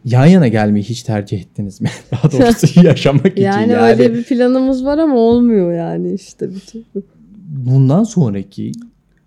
Yan 0.07 0.27
yana 0.27 0.49
gelmeyi 0.49 0.85
hiç 0.85 1.03
tercih 1.03 1.41
ettiniz 1.41 1.81
mi? 1.81 1.89
Daha 2.13 2.33
doğrusu 2.33 2.81
yaşamak 2.87 3.27
için 3.27 3.43
Yani, 3.43 3.73
yani. 3.73 3.83
öyle 3.83 4.15
bir 4.15 4.25
planımız 4.25 4.85
var 4.85 4.99
ama 4.99 5.17
olmuyor 5.17 5.73
yani 5.73 6.15
işte 6.15 6.51
bir 6.55 6.61
türlü. 6.61 7.03
Bundan 7.49 8.05
sonraki 8.05 8.73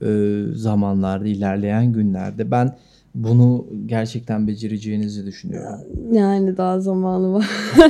e, 0.01 0.41
zamanlarda 0.53 1.27
ilerleyen 1.27 1.93
günlerde 1.93 2.51
ben 2.51 2.77
bunu 3.15 3.67
gerçekten 3.85 4.47
becereceğinizi 4.47 5.25
düşünüyorum. 5.25 5.79
Yani 6.11 6.57
daha 6.57 6.79
zamanı 6.79 7.33
var. 7.33 7.45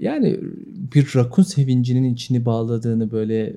Yani 0.00 0.40
bir 0.94 1.12
rakun 1.16 1.42
sevincinin 1.42 2.14
içini 2.14 2.44
bağladığını 2.44 3.10
böyle 3.10 3.56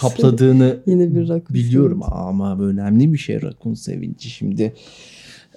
kapladığını 0.00 0.76
Yine 0.86 1.14
bir 1.14 1.28
rakun 1.28 1.54
biliyorum 1.54 2.00
ama 2.02 2.58
önemli 2.60 3.12
bir 3.12 3.18
şey 3.18 3.42
rakun 3.42 3.74
sevinci 3.74 4.30
şimdi. 4.30 4.72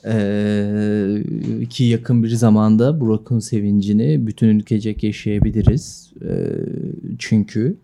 Ee, 0.06 1.24
ki 1.70 1.84
yakın 1.84 2.24
bir 2.24 2.30
zamanda 2.30 3.00
bu 3.00 3.14
rakun 3.14 3.40
sevincini 3.40 4.28
bütün 4.28 4.48
ülkecek 4.48 5.04
yaşayabiliriz. 5.04 6.14
Ee, 6.22 6.48
çünkü 7.20 7.78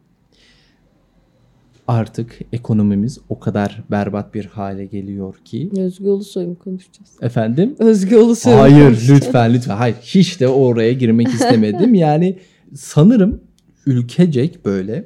artık 1.87 2.39
ekonomimiz 2.53 3.19
o 3.29 3.39
kadar 3.39 3.83
berbat 3.91 4.33
bir 4.33 4.45
hale 4.45 4.85
geliyor 4.85 5.35
ki. 5.45 5.69
Özgü 5.77 6.05
Ulusoy 6.05 6.45
mu 6.45 6.57
konuşacağız? 6.59 7.09
Efendim? 7.21 7.75
Özgü 7.79 8.17
Ulusoy 8.17 8.53
Hayır 8.53 9.07
lütfen 9.09 9.53
lütfen. 9.53 9.75
Hayır 9.75 9.95
hiç 10.01 10.39
de 10.39 10.47
oraya 10.47 10.93
girmek 10.93 11.27
istemedim. 11.27 11.93
Yani 11.99 12.37
sanırım 12.75 13.41
ülkecek 13.85 14.65
böyle 14.65 15.05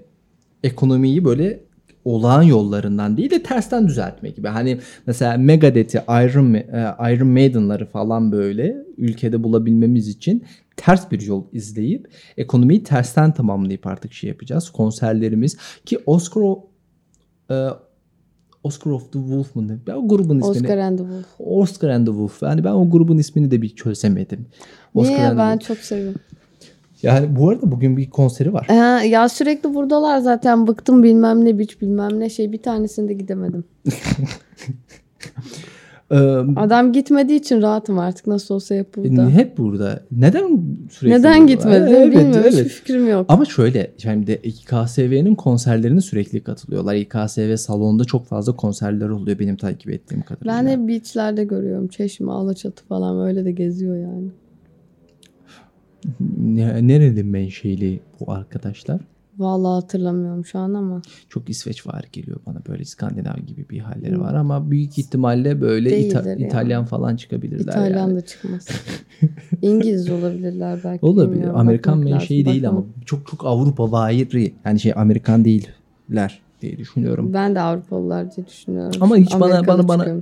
ekonomiyi 0.63 1.25
böyle 1.25 1.59
olağan 2.05 2.43
yollarından 2.43 3.17
değil 3.17 3.31
de 3.31 3.43
tersten 3.43 3.87
düzeltme 3.87 4.29
gibi. 4.29 4.47
Hani 4.47 4.79
mesela 5.07 5.37
Megadeth'i, 5.37 5.97
Iron, 5.97 6.53
e, 6.53 6.95
Iron 7.13 7.27
Maiden'ları 7.27 7.85
falan 7.85 8.31
böyle 8.31 8.77
ülkede 8.97 9.43
bulabilmemiz 9.43 10.07
için 10.07 10.43
ters 10.77 11.11
bir 11.11 11.21
yol 11.21 11.43
izleyip 11.53 12.07
ekonomiyi 12.37 12.83
tersten 12.83 13.31
tamamlayıp 13.33 13.87
artık 13.87 14.13
şey 14.13 14.27
yapacağız. 14.27 14.69
Konserlerimiz 14.69 15.57
ki 15.85 15.99
Oscar 16.05 16.43
e, 17.51 17.69
Oscar 18.63 18.91
of 18.91 19.11
the 19.11 19.19
Wolf 19.19 19.55
ne? 19.55 19.77
Ben 19.87 19.93
o 19.93 20.07
grubun 20.07 20.39
ismini 20.39 20.49
Oscar 20.49 20.77
and 20.77 20.97
the 20.97 21.03
Wolf. 21.03 21.25
Oscar 21.39 21.89
and 21.89 22.05
the 22.05 22.11
Wolf. 22.11 22.41
Yani 22.41 22.63
ben 22.63 22.71
o 22.71 22.89
grubun 22.89 23.17
ismini 23.17 23.51
de 23.51 23.61
bir 23.61 23.75
çözemedim. 23.75 24.45
Oscar 24.93 25.15
Niye? 25.15 25.37
Ben 25.37 25.57
Wolf. 25.57 25.67
çok 25.67 25.77
seviyorum. 25.77 26.21
Yani 27.03 27.35
bu 27.35 27.49
arada 27.49 27.71
bugün 27.71 27.97
bir 27.97 28.09
konseri 28.09 28.53
var. 28.53 28.67
Ee, 28.69 29.07
ya 29.07 29.29
sürekli 29.29 29.73
buradalar 29.73 30.19
zaten. 30.19 30.67
Bıktım 30.67 31.03
bilmem 31.03 31.45
ne 31.45 31.59
biç 31.59 31.81
bilmem 31.81 32.19
ne 32.19 32.29
şey. 32.29 32.51
Bir 32.51 32.61
tanesinde 32.61 33.13
gidemedim. 33.13 33.63
Adam 36.55 36.93
gitmediği 36.93 37.39
için 37.39 37.61
rahatım 37.61 37.99
artık. 37.99 38.27
Nasıl 38.27 38.55
olsa 38.55 38.75
hep 38.75 38.95
burada. 38.95 39.29
hep 39.29 39.57
burada. 39.57 40.03
Neden 40.11 40.61
sürekli 40.91 41.19
Neden 41.19 41.41
burada? 41.41 41.53
gitmedi 41.53 41.95
Evet, 41.97 42.11
bilmiyorum. 42.11 42.43
Hiçbir 42.47 42.59
evet. 42.59 42.71
fikrim 42.71 43.07
yok. 43.07 43.25
Ama 43.29 43.45
şöyle 43.45 43.91
şimdi 43.97 44.27
de 44.27 44.37
İKSV'nin 44.37 45.35
konserlerine 45.35 46.01
sürekli 46.01 46.43
katılıyorlar. 46.43 46.95
İKSV 46.95 47.55
salonda 47.55 48.05
çok 48.05 48.25
fazla 48.25 48.55
konserler 48.55 49.09
oluyor 49.09 49.39
benim 49.39 49.55
takip 49.55 49.89
ettiğim 49.89 50.21
kadarıyla. 50.21 50.53
Ben 50.53 50.67
hep 50.67 50.87
beachlerde 50.87 51.43
görüyorum. 51.43 51.87
Çeşme, 51.87 52.31
Alaçatı 52.31 52.85
falan 52.85 53.27
öyle 53.27 53.45
de 53.45 53.51
geziyor 53.51 53.97
yani. 53.97 54.27
Ne, 56.43 56.87
nereli 56.87 57.23
menşeli 57.23 57.99
bu 58.19 58.31
arkadaşlar? 58.31 59.01
Vallahi 59.37 59.81
hatırlamıyorum 59.81 60.45
şu 60.45 60.59
an 60.59 60.73
ama. 60.73 61.01
Çok 61.29 61.49
İsveç 61.49 61.87
var 61.87 62.05
geliyor 62.11 62.39
bana 62.45 62.57
böyle 62.67 62.81
İskandinav 62.81 63.37
gibi 63.47 63.69
bir 63.69 63.79
halleri 63.79 64.19
var 64.21 64.33
ama 64.33 64.71
büyük 64.71 64.97
ihtimalle 64.99 65.61
böyle 65.61 65.89
İta- 65.89 66.23
Değildir 66.25 66.39
ya. 66.39 66.47
İtalyan 66.47 66.85
falan 66.85 67.15
çıkabilirler 67.15 67.71
İtalyan 67.71 67.97
yani. 68.07 68.15
da 68.15 68.21
çıkmaz. 68.25 68.67
İngiliz 69.61 70.09
olabilirler 70.09 70.79
belki. 70.83 71.05
Olabilir. 71.05 71.31
bilmiyorum. 71.31 71.59
Amerikan 71.59 71.97
Bakmak 71.97 72.11
menşei 72.11 72.39
lazım, 72.45 72.53
değil 72.53 72.69
ama 72.69 72.83
çok 73.05 73.27
çok 73.27 73.45
Avrupa 73.45 73.91
vari 73.91 74.53
yani 74.65 74.79
şey 74.79 74.93
Amerikan 74.95 75.45
değiller 75.45 76.41
diye 76.61 76.77
düşünüyorum. 76.77 77.33
Ben 77.33 77.55
de 77.55 77.59
Avrupalılar 77.61 78.35
diye 78.35 78.47
düşünüyorum. 78.47 78.97
Ama 79.01 79.17
hiç 79.17 79.31
bana- 79.39 79.67
bana- 79.67 79.87
bana-. 79.87 80.21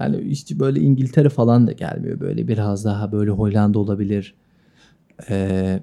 Yani 0.00 0.20
işte 0.20 0.58
böyle 0.60 0.80
İngiltere 0.80 1.28
falan 1.28 1.66
da 1.66 1.72
gelmiyor. 1.72 2.20
Böyle 2.20 2.48
biraz 2.48 2.84
daha 2.84 3.12
böyle 3.12 3.30
Hollanda 3.30 3.78
olabilir. 3.78 4.34
Ee, 5.30 5.80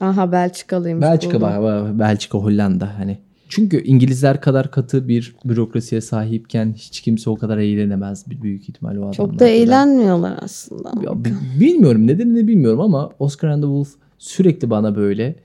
Aha 0.00 0.32
Belçikalıymış. 0.32 1.02
Belçika 1.02 1.40
var. 1.40 1.98
Belçika, 1.98 2.38
Hollanda 2.38 2.98
hani. 2.98 3.18
Çünkü 3.48 3.82
İngilizler 3.82 4.40
kadar 4.40 4.70
katı 4.70 5.08
bir 5.08 5.36
bürokrasiye 5.44 6.00
sahipken 6.00 6.72
hiç 6.76 7.00
kimse 7.00 7.30
o 7.30 7.36
kadar 7.36 7.58
eğlenemez 7.58 8.30
bir 8.30 8.42
büyük 8.42 8.68
ihtimal 8.68 8.90
o 8.90 8.98
adamlar. 8.98 9.12
Çok 9.12 9.32
da 9.32 9.36
kadar. 9.38 9.48
eğlenmiyorlar 9.50 10.38
aslında. 10.42 10.92
Ya, 11.04 11.24
bi- 11.24 11.60
bilmiyorum 11.60 12.06
nedenini 12.06 12.46
bilmiyorum 12.48 12.80
ama 12.80 13.10
Oscar 13.18 13.48
and 13.48 13.62
the 13.62 13.66
Wolf 13.66 13.88
sürekli 14.18 14.70
bana 14.70 14.96
böyle 14.96 15.36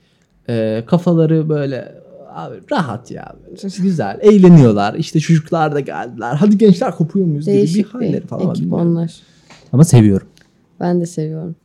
e, 0.49 0.83
kafaları 0.87 1.49
böyle 1.49 1.95
abi 2.33 2.55
rahat 2.71 3.11
ya 3.11 3.35
güzel 3.81 4.19
eğleniyorlar 4.21 4.93
işte 4.93 5.19
çocuklar 5.19 5.75
da 5.75 5.79
geldiler 5.79 6.33
hadi 6.35 6.57
gençler 6.57 6.91
kopuyor 6.95 7.25
muyuz 7.25 7.45
gibi 7.45 7.53
bir 7.55 7.59
Değişik 7.59 7.93
halleri 7.93 8.27
falan 8.27 8.49
ekip 8.49 8.73
onlar. 8.73 9.13
ama 9.71 9.83
seviyorum. 9.83 10.27
Ben 10.79 11.01
de 11.01 11.05
seviyorum. 11.05 11.55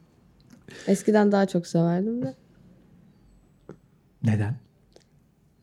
Eskiden 0.87 1.33
daha 1.33 1.46
çok 1.46 1.66
severdim 1.66 2.22
de. 2.22 2.35
Neden? 4.24 4.57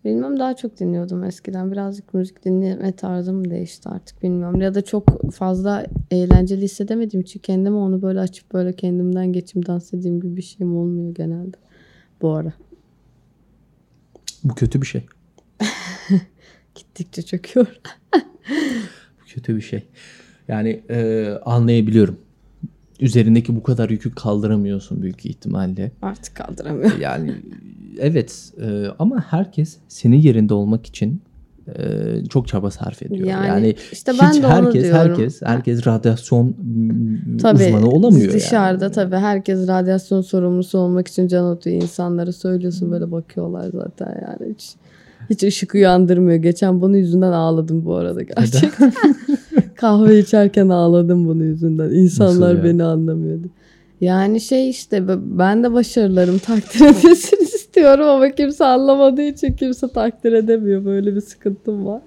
Bilmem 0.05 0.39
daha 0.39 0.55
çok 0.55 0.79
dinliyordum 0.79 1.23
eskiden. 1.23 1.71
Birazcık 1.71 2.13
müzik 2.13 2.45
dinleme 2.45 2.91
tarzım 2.91 3.49
değişti 3.49 3.89
artık 3.89 4.23
bilmiyorum. 4.23 4.61
Ya 4.61 4.75
da 4.75 4.81
çok 4.81 5.31
fazla 5.33 5.85
eğlenceli 6.11 6.61
hissedemediğim 6.61 7.21
için 7.21 7.39
kendime 7.39 7.75
onu 7.75 8.01
böyle 8.01 8.19
açıp 8.19 8.53
böyle 8.53 8.73
kendimden 8.73 9.33
geçim 9.33 9.65
dans 9.65 9.93
edeyim 9.93 10.21
gibi 10.21 10.37
bir 10.37 10.41
şeyim 10.41 10.77
olmuyor 10.77 11.15
genelde. 11.15 11.57
Bu 12.21 12.33
ara. 12.33 12.53
Bu 14.43 14.55
kötü 14.55 14.81
bir 14.81 14.87
şey. 14.87 15.05
Gittikçe 16.75 17.21
çöküyor. 17.21 17.79
Bu 19.21 19.25
kötü 19.27 19.55
bir 19.55 19.61
şey. 19.61 19.87
Yani 20.47 20.83
e, 20.89 21.29
anlayabiliyorum. 21.45 22.19
Üzerindeki 22.99 23.55
bu 23.55 23.63
kadar 23.63 23.89
yükü 23.89 24.15
kaldıramıyorsun 24.15 25.01
büyük 25.01 25.25
ihtimalle. 25.25 25.91
Artık 26.01 26.35
kaldıramıyorum. 26.35 27.01
Yani 27.01 27.35
evet 27.99 28.51
e, 28.61 28.85
ama 28.99 29.25
herkes 29.29 29.77
senin 29.87 30.17
yerinde 30.17 30.53
olmak 30.53 30.85
için 30.85 31.21
e, 31.67 31.81
çok 32.29 32.47
çaba 32.47 32.71
sarf 32.71 33.01
ediyor. 33.03 33.27
Yani 33.27 33.47
Yani, 33.47 33.75
işte 33.91 34.11
hiç 34.13 34.21
ben 34.21 34.33
de 34.43 34.47
herkes 34.47 34.83
diyorum. 34.83 34.99
herkes 34.99 35.41
herkes 35.41 35.87
radyasyon 35.87 36.55
Tabii 37.41 37.63
uzmanı 37.63 37.89
olamıyor 37.89 38.33
dışarıda 38.33 38.83
yani. 38.85 38.93
tabii 38.93 39.15
herkes 39.15 39.67
radyasyon 39.67 40.21
sorumlusu 40.21 40.77
olmak 40.77 41.07
için 41.07 41.27
can 41.27 41.43
atıyor 41.45 41.81
insanlara 41.81 42.31
söylüyorsun 42.31 42.91
böyle 42.91 43.11
bakıyorlar 43.11 43.69
zaten 43.73 44.21
yani 44.27 44.53
hiç 44.53 44.75
hiç 45.29 45.43
ışık 45.43 45.75
uyandırmıyor. 45.75 46.37
Geçen 46.37 46.81
bunun 46.81 46.97
yüzünden 46.97 47.31
ağladım 47.31 47.85
bu 47.85 47.95
arada 47.95 48.21
gerçekten. 48.21 48.93
Kahve 49.75 50.19
içerken 50.19 50.69
ağladım 50.69 51.27
bunun 51.27 51.43
yüzünden. 51.43 51.89
İnsanlar 51.89 52.63
beni 52.63 52.83
anlamıyordu. 52.83 53.47
Yani 54.01 54.41
şey 54.41 54.69
işte 54.69 55.03
ben 55.37 55.63
de 55.63 55.73
başarılarım 55.73 56.37
takdir 56.37 56.81
edilsin 56.85 57.37
istiyorum 57.41 58.07
ama 58.07 58.29
kimse 58.29 58.65
anlamadığı 58.65 59.21
için 59.21 59.53
kimse 59.53 59.87
takdir 59.87 60.33
edemiyor. 60.33 60.85
Böyle 60.85 61.15
bir 61.15 61.21
sıkıntım 61.21 61.85
var. 61.85 62.01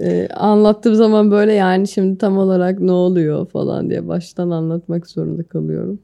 Ee, 0.00 0.28
anlattığım 0.28 0.94
zaman 0.94 1.30
böyle 1.30 1.52
yani 1.52 1.88
şimdi 1.88 2.18
tam 2.18 2.38
olarak 2.38 2.80
ne 2.80 2.92
oluyor 2.92 3.46
falan 3.46 3.90
diye 3.90 4.08
baştan 4.08 4.50
anlatmak 4.50 5.06
zorunda 5.06 5.42
kalıyorum. 5.42 5.98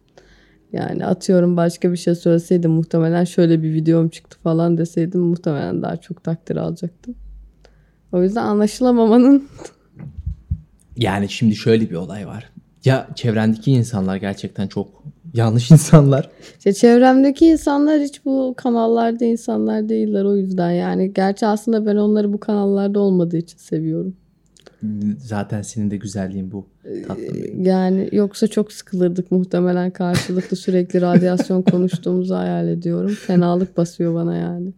Yani 0.73 1.07
atıyorum 1.07 1.57
başka 1.57 1.93
bir 1.93 1.97
şey 1.97 2.15
söyleseydim 2.15 2.71
muhtemelen 2.71 3.25
şöyle 3.25 3.63
bir 3.63 3.73
videom 3.73 4.09
çıktı 4.09 4.39
falan 4.43 4.79
deseydim 4.79 5.21
muhtemelen 5.21 5.83
daha 5.83 5.97
çok 5.97 6.25
takdir 6.25 6.57
alacaktım. 6.57 7.15
O 8.13 8.23
yüzden 8.23 8.43
anlaşılamamanın 8.43 9.45
Yani 10.97 11.29
şimdi 11.29 11.57
şöyle 11.57 11.91
bir 11.91 11.95
olay 11.95 12.27
var. 12.27 12.51
Ya 12.85 13.09
çevrendeki 13.15 13.73
insanlar 13.73 14.17
gerçekten 14.17 14.67
çok 14.67 14.89
yanlış 15.35 15.71
insanlar. 15.71 16.31
işte 16.59 16.73
çevremdeki 16.73 17.47
insanlar 17.47 18.01
hiç 18.01 18.25
bu 18.25 18.55
kanallarda 18.57 19.25
insanlar 19.25 19.89
değiller 19.89 20.25
o 20.25 20.37
yüzden 20.37 20.71
yani. 20.71 21.15
Gerçi 21.15 21.47
aslında 21.47 21.87
ben 21.87 21.97
onları 21.97 22.33
bu 22.33 22.41
kanallarda 22.41 23.01
olmadığı 23.01 23.37
için 23.37 23.59
seviyorum. 23.59 24.17
Zaten 25.19 25.63
senin 25.63 25.91
de 25.91 25.97
güzelliğin 25.97 26.53
bu. 26.53 26.67
Tatlım 27.09 27.35
benim. 27.35 27.65
Yani 27.65 28.09
yoksa 28.13 28.49
çok 28.49 28.73
sıkılırdık 28.73 29.31
muhtemelen 29.31 29.91
karşılıklı 29.91 30.57
sürekli 30.57 31.01
radyasyon 31.01 31.63
konuştuğumuzu 31.71 32.35
hayal 32.35 32.69
ediyorum. 32.69 33.11
Fenalık 33.11 33.77
basıyor 33.77 34.15
bana 34.15 34.37
yani. 34.37 34.73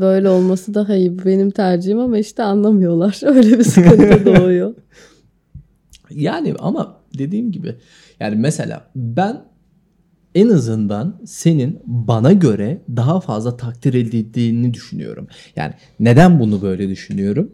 Böyle 0.00 0.28
olması 0.28 0.74
daha 0.74 0.94
iyi. 0.94 1.24
Benim 1.24 1.50
tercihim 1.50 1.98
ama 1.98 2.18
işte 2.18 2.42
anlamıyorlar. 2.42 3.20
Öyle 3.36 3.58
bir 3.58 3.64
sıkıntı 3.64 4.26
doğuyor. 4.26 4.74
Yani 6.10 6.54
ama 6.58 7.00
dediğim 7.18 7.52
gibi 7.52 7.74
yani 8.20 8.36
mesela 8.36 8.90
ben 8.96 9.44
en 10.34 10.48
azından 10.48 11.20
senin 11.26 11.80
bana 11.86 12.32
göre 12.32 12.82
daha 12.96 13.20
fazla 13.20 13.56
takdir 13.56 13.94
edildiğini 13.94 14.74
düşünüyorum. 14.74 15.26
Yani 15.56 15.72
neden 16.00 16.40
bunu 16.40 16.62
böyle 16.62 16.88
düşünüyorum? 16.88 17.52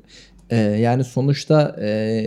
Ee, 0.50 0.56
yani 0.56 1.04
sonuçta 1.04 1.76
e, 1.82 2.24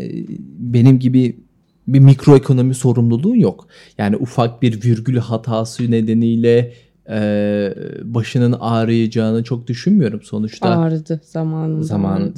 benim 0.59 0.99
gibi 0.99 1.39
bir 1.87 1.99
mikroekonomi 1.99 2.73
sorumluluğun 2.75 3.35
yok. 3.35 3.67
Yani 3.97 4.17
ufak 4.17 4.61
bir 4.61 4.83
virgül 4.83 5.17
hatası 5.17 5.91
nedeniyle 5.91 6.73
e, 7.09 7.73
başının 8.03 8.55
ağrıyacağını 8.59 9.43
çok 9.43 9.67
düşünmüyorum. 9.67 10.21
Sonuçta 10.21 10.69
Ağrıdı 10.69 11.21
zamanında. 11.23 11.83
Zaman 11.83 12.33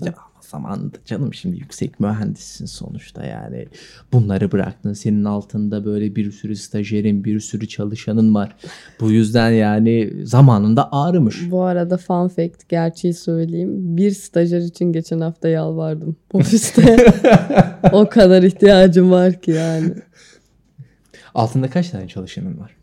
zamanında 0.51 0.97
canım 1.05 1.33
şimdi 1.33 1.59
yüksek 1.59 1.99
mühendissin 1.99 2.65
sonuçta 2.65 3.25
yani 3.25 3.67
bunları 4.13 4.51
bıraktın 4.51 4.93
senin 4.93 5.23
altında 5.23 5.85
böyle 5.85 6.15
bir 6.15 6.31
sürü 6.31 6.55
stajyerin 6.55 7.23
bir 7.23 7.39
sürü 7.39 7.67
çalışanın 7.67 8.35
var 8.35 8.55
bu 8.99 9.11
yüzden 9.11 9.51
yani 9.51 10.13
zamanında 10.23 10.89
ağrımış 10.91 11.51
Bu 11.51 11.61
arada 11.61 11.97
fun 11.97 12.27
fact 12.27 12.69
gerçeği 12.69 13.13
söyleyeyim. 13.13 13.97
Bir 13.97 14.11
stajyer 14.11 14.61
için 14.61 14.85
geçen 14.85 15.19
hafta 15.19 15.47
yalvardım 15.47 16.15
ofiste. 16.33 16.97
o 17.91 18.09
kadar 18.09 18.43
ihtiyacım 18.43 19.11
var 19.11 19.41
ki 19.41 19.51
yani. 19.51 19.93
altında 21.35 21.69
kaç 21.69 21.89
tane 21.89 22.07
çalışanın 22.07 22.59
var 22.59 22.76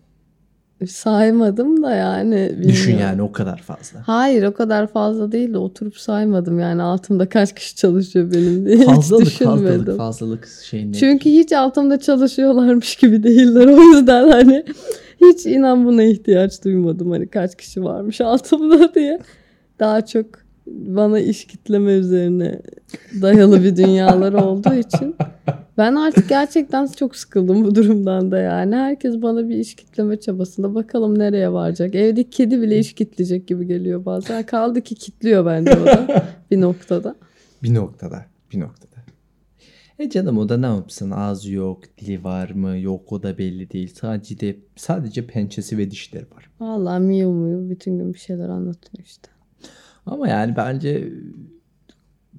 saymadım 0.86 1.82
da 1.82 1.94
yani. 1.94 2.52
Düşün 2.62 2.86
bilmiyorum. 2.92 3.00
yani 3.00 3.22
o 3.22 3.32
kadar 3.32 3.58
fazla. 3.58 3.98
Hayır 4.08 4.42
o 4.42 4.54
kadar 4.54 4.86
fazla 4.86 5.32
değil 5.32 5.52
de 5.52 5.58
oturup 5.58 5.96
saymadım 5.98 6.60
yani 6.60 6.82
altımda 6.82 7.28
kaç 7.28 7.54
kişi 7.54 7.76
çalışıyor 7.76 8.32
benim 8.32 8.66
diye 8.66 8.76
hiç 8.76 8.84
Fazlalık 8.84 9.26
düşünmedim. 9.26 9.66
fazlalık 9.66 9.96
fazlalık 9.98 10.48
şey 10.64 10.88
ne? 10.88 10.92
Çünkü 10.94 11.30
hiç 11.30 11.52
altımda 11.52 12.00
çalışıyorlarmış 12.00 12.96
gibi 12.96 13.22
değiller 13.22 13.66
o 13.66 13.82
yüzden 13.82 14.30
hani 14.30 14.64
hiç 15.20 15.46
inan 15.46 15.84
buna 15.86 16.02
ihtiyaç 16.02 16.64
duymadım 16.64 17.10
hani 17.10 17.26
kaç 17.26 17.56
kişi 17.56 17.84
varmış 17.84 18.20
altımda 18.20 18.94
diye. 18.94 19.20
Daha 19.80 20.06
çok 20.06 20.26
bana 20.66 21.20
iş 21.20 21.46
kitleme 21.46 21.92
üzerine 21.92 22.61
dayalı 23.22 23.64
bir 23.64 23.77
dünyalar 23.77 24.33
olduğu 24.33 24.74
için 24.74 25.16
ben 25.79 25.94
artık 25.94 26.29
gerçekten 26.29 26.87
çok 26.87 27.16
sıkıldım 27.16 27.64
bu 27.64 27.74
durumdan 27.74 28.31
da 28.31 28.38
yani. 28.38 28.74
Herkes 28.74 29.22
bana 29.22 29.48
bir 29.48 29.57
iş 29.57 29.74
kitleme 29.74 30.20
çabasında 30.20 30.74
bakalım 30.74 31.18
nereye 31.18 31.53
varacak. 31.53 31.94
Evdeki 31.94 32.31
kedi 32.31 32.62
bile 32.62 32.79
iş 32.79 32.92
kitleyecek 32.92 33.48
gibi 33.48 33.66
geliyor 33.66 34.05
bazen. 34.05 34.46
Kaldı 34.46 34.81
ki 34.81 34.94
kitliyor 34.94 35.46
bence 35.46 35.72
o 35.83 35.87
da 35.87 36.24
bir 36.50 36.61
noktada. 36.61 37.16
Bir 37.62 37.74
noktada. 37.74 38.27
Bir 38.53 38.61
noktada. 38.61 38.94
E 39.98 40.11
canım 40.11 40.38
o 40.38 40.48
da 40.48 40.57
ne 40.57 40.66
yapsın? 40.66 41.11
Ağzı 41.11 41.53
yok, 41.53 41.83
dili 41.98 42.24
var 42.24 42.50
mı? 42.50 42.79
Yok 42.79 43.12
o 43.12 43.22
da 43.22 43.38
belli 43.38 43.70
değil. 43.70 43.94
Sadece 43.94 44.40
de 44.40 44.57
sadece 44.77 45.27
pençesi 45.27 45.79
ve 45.79 45.90
dişleri 45.90 46.27
var. 46.35 46.50
Vallahi 46.61 47.03
miyu 47.03 47.31
miyu 47.31 47.70
bütün 47.70 47.98
gün 47.98 48.14
bir 48.14 48.18
şeyler 48.18 48.48
anlatıyor 48.48 49.05
işte. 49.05 49.33
Ama 50.06 50.28
yani 50.28 50.56
bence 50.56 51.12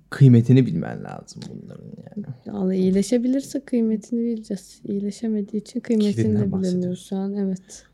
kıymetini 0.10 0.66
bilmen 0.66 1.04
lazım 1.04 1.42
bunların 1.50 1.86
yani. 1.86 2.26
Vallahi 2.48 2.78
iyileşebilirse 2.78 3.60
kıymetini 3.60 4.20
bileceğiz. 4.20 4.82
İyileşemediği 4.88 5.62
için 5.62 5.80
kıymetini 5.80 6.40
de 6.40 6.54
bilemiyoruz 6.54 7.06
şu 7.10 7.16
an. 7.16 7.34
Evet. 7.34 7.86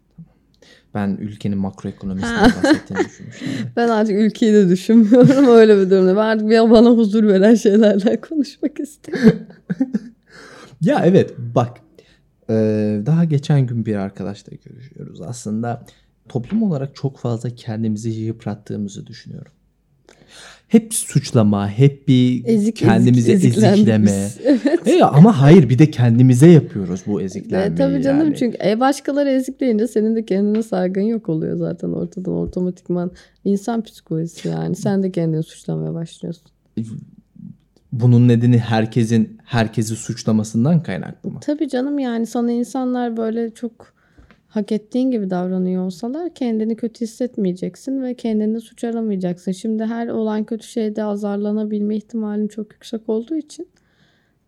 Ben 0.93 1.17
ülkenin 1.21 1.57
makroekonomisinden 1.57 2.43
bahsettiğini 2.43 3.05
düşünmüştüm. 3.05 3.47
Ben 3.75 3.89
artık 3.89 4.15
ülkeyi 4.15 4.53
de 4.53 4.69
düşünmüyorum 4.69 5.47
öyle 5.47 5.77
bir 5.77 5.89
durumda. 5.89 6.15
Ben 6.15 6.21
artık 6.21 6.49
bir 6.49 6.71
bana 6.71 6.89
huzur 6.89 7.23
veren 7.27 7.55
şeylerden 7.55 8.21
konuşmak 8.29 8.79
istiyorum. 8.79 9.39
Ya 10.81 11.01
evet 11.05 11.34
bak 11.55 11.77
Ee, 12.49 13.01
daha 13.05 13.23
geçen 13.25 13.67
gün 13.67 13.86
bir 13.86 13.95
arkadaşla 13.95 14.51
görüşüyoruz. 14.65 15.21
Aslında 15.21 15.86
toplum 16.29 16.63
olarak 16.63 16.95
çok 16.95 17.17
fazla 17.17 17.49
kendimizi 17.49 18.10
yıprattığımızı 18.10 19.07
düşünüyorum. 19.07 19.51
Hep 20.71 20.93
suçlama, 20.93 21.69
hep 21.69 22.07
bir 22.07 22.43
Ezik 22.45 22.75
kendimizi 22.75 23.31
ezik, 23.31 23.57
ezikleme. 23.57 24.12
Evet. 24.45 24.88
E, 24.88 25.05
ama 25.05 25.41
hayır 25.41 25.69
bir 25.69 25.79
de 25.79 25.91
kendimize 25.91 26.47
yapıyoruz 26.47 27.01
bu 27.07 27.21
eziklenmeyi. 27.21 27.71
E, 27.71 27.75
tabii 27.75 28.01
canım 28.01 28.25
yani. 28.25 28.36
çünkü 28.36 28.57
e, 28.65 28.79
başkaları 28.79 29.29
ezikleyince 29.29 29.88
senin 29.88 30.15
de 30.15 30.25
kendine 30.25 30.63
saygın 30.63 31.01
yok 31.01 31.29
oluyor 31.29 31.57
zaten 31.57 31.89
ortadan 31.89 32.34
otomatikman. 32.34 33.12
insan 33.45 33.84
psikolojisi 33.84 34.47
yani. 34.47 34.75
Sen 34.75 35.03
de 35.03 35.12
kendini 35.12 35.43
suçlamaya 35.43 35.93
başlıyorsun. 35.93 36.51
Bunun 37.91 38.27
nedeni 38.27 38.57
herkesin 38.57 39.38
herkesi 39.43 39.95
suçlamasından 39.95 40.84
kaynaklı 40.84 41.31
mı? 41.31 41.39
Tabii 41.41 41.69
canım 41.69 41.99
yani 41.99 42.25
sana 42.25 42.51
insanlar 42.51 43.17
böyle 43.17 43.49
çok 43.53 43.93
hak 44.51 44.71
ettiğin 44.71 45.11
gibi 45.11 45.29
davranıyor 45.29 45.85
olsalar 45.85 46.33
kendini 46.33 46.75
kötü 46.75 47.01
hissetmeyeceksin 47.01 48.01
ve 48.01 48.13
kendini 48.13 48.61
suç 48.61 48.83
aramayacaksın. 48.83 49.51
Şimdi 49.51 49.85
her 49.85 50.07
olan 50.07 50.43
kötü 50.43 50.67
şeyde 50.67 51.03
azarlanabilme 51.03 51.95
ihtimalin 51.95 52.47
çok 52.47 52.73
yüksek 52.73 53.09
olduğu 53.09 53.35
için 53.35 53.67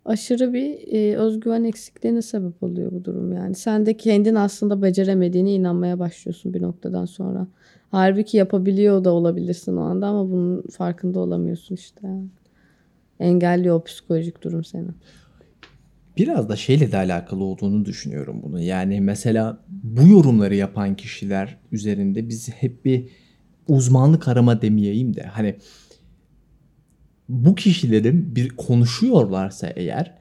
aşırı 0.05 0.53
bir 0.53 0.93
e, 0.93 1.17
özgüven 1.17 1.63
eksikliğine 1.63 2.21
sebep 2.21 2.63
oluyor 2.63 2.91
bu 2.91 3.05
durum 3.05 3.33
yani. 3.33 3.55
Sen 3.55 3.85
de 3.85 3.97
kendin 3.97 4.35
aslında 4.35 4.81
beceremediğine 4.81 5.53
inanmaya 5.53 5.99
başlıyorsun 5.99 6.53
bir 6.53 6.61
noktadan 6.61 7.05
sonra. 7.05 7.47
Halbuki 7.91 8.37
yapabiliyor 8.37 9.03
da 9.03 9.11
olabilirsin 9.11 9.77
o 9.77 9.81
anda 9.81 10.07
ama 10.07 10.29
bunun 10.29 10.61
farkında 10.61 11.19
olamıyorsun 11.19 11.75
işte. 11.75 12.07
Yani. 12.07 12.27
Engelliyor 13.19 13.75
o 13.75 13.83
psikolojik 13.83 14.43
durum 14.43 14.63
seni. 14.63 14.87
Biraz 16.17 16.49
da 16.49 16.55
şeyle 16.55 16.91
de 16.91 16.97
alakalı 16.97 17.43
olduğunu 17.43 17.85
düşünüyorum 17.85 18.39
bunu. 18.43 18.61
Yani 18.61 19.01
mesela 19.01 19.63
bu 19.67 20.07
yorumları 20.07 20.55
yapan 20.55 20.95
kişiler 20.95 21.57
üzerinde 21.71 22.29
biz 22.29 22.49
hep 22.49 22.85
bir 22.85 23.09
uzmanlık 23.67 24.27
arama 24.27 24.61
demeyeyim 24.61 25.15
de 25.15 25.23
hani 25.23 25.55
bu 27.29 27.55
kişilerin 27.55 28.35
bir 28.35 28.49
konuşuyorlarsa 28.49 29.67
eğer 29.67 30.17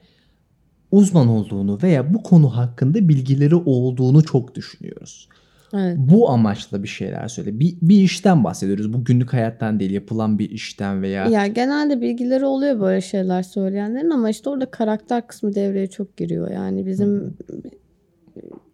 uzman 0.91 1.27
olduğunu 1.27 1.79
veya 1.83 2.13
bu 2.13 2.23
konu 2.23 2.57
hakkında 2.57 3.09
bilgileri 3.09 3.55
olduğunu 3.55 4.23
çok 4.23 4.55
düşünüyoruz. 4.55 5.29
Evet. 5.73 5.97
Bu 5.99 6.29
amaçla 6.29 6.83
bir 6.83 6.87
şeyler 6.87 7.27
söyle. 7.27 7.59
Bir, 7.59 7.77
bir 7.81 8.01
işten 8.01 8.43
bahsediyoruz. 8.43 8.93
Bu 8.93 9.03
günlük 9.03 9.33
hayattan 9.33 9.79
değil, 9.79 9.91
yapılan 9.91 10.39
bir 10.39 10.49
işten 10.49 11.01
veya 11.01 11.25
Ya 11.25 11.47
genelde 11.47 12.01
bilgileri 12.01 12.45
oluyor 12.45 12.79
böyle 12.79 13.01
şeyler 13.01 13.43
söyleyenlerin 13.43 14.09
ama 14.09 14.29
işte 14.29 14.49
orada 14.49 14.65
karakter 14.65 15.27
kısmı 15.27 15.55
devreye 15.55 15.87
çok 15.87 16.17
giriyor. 16.17 16.51
Yani 16.51 16.85
bizim 16.85 17.37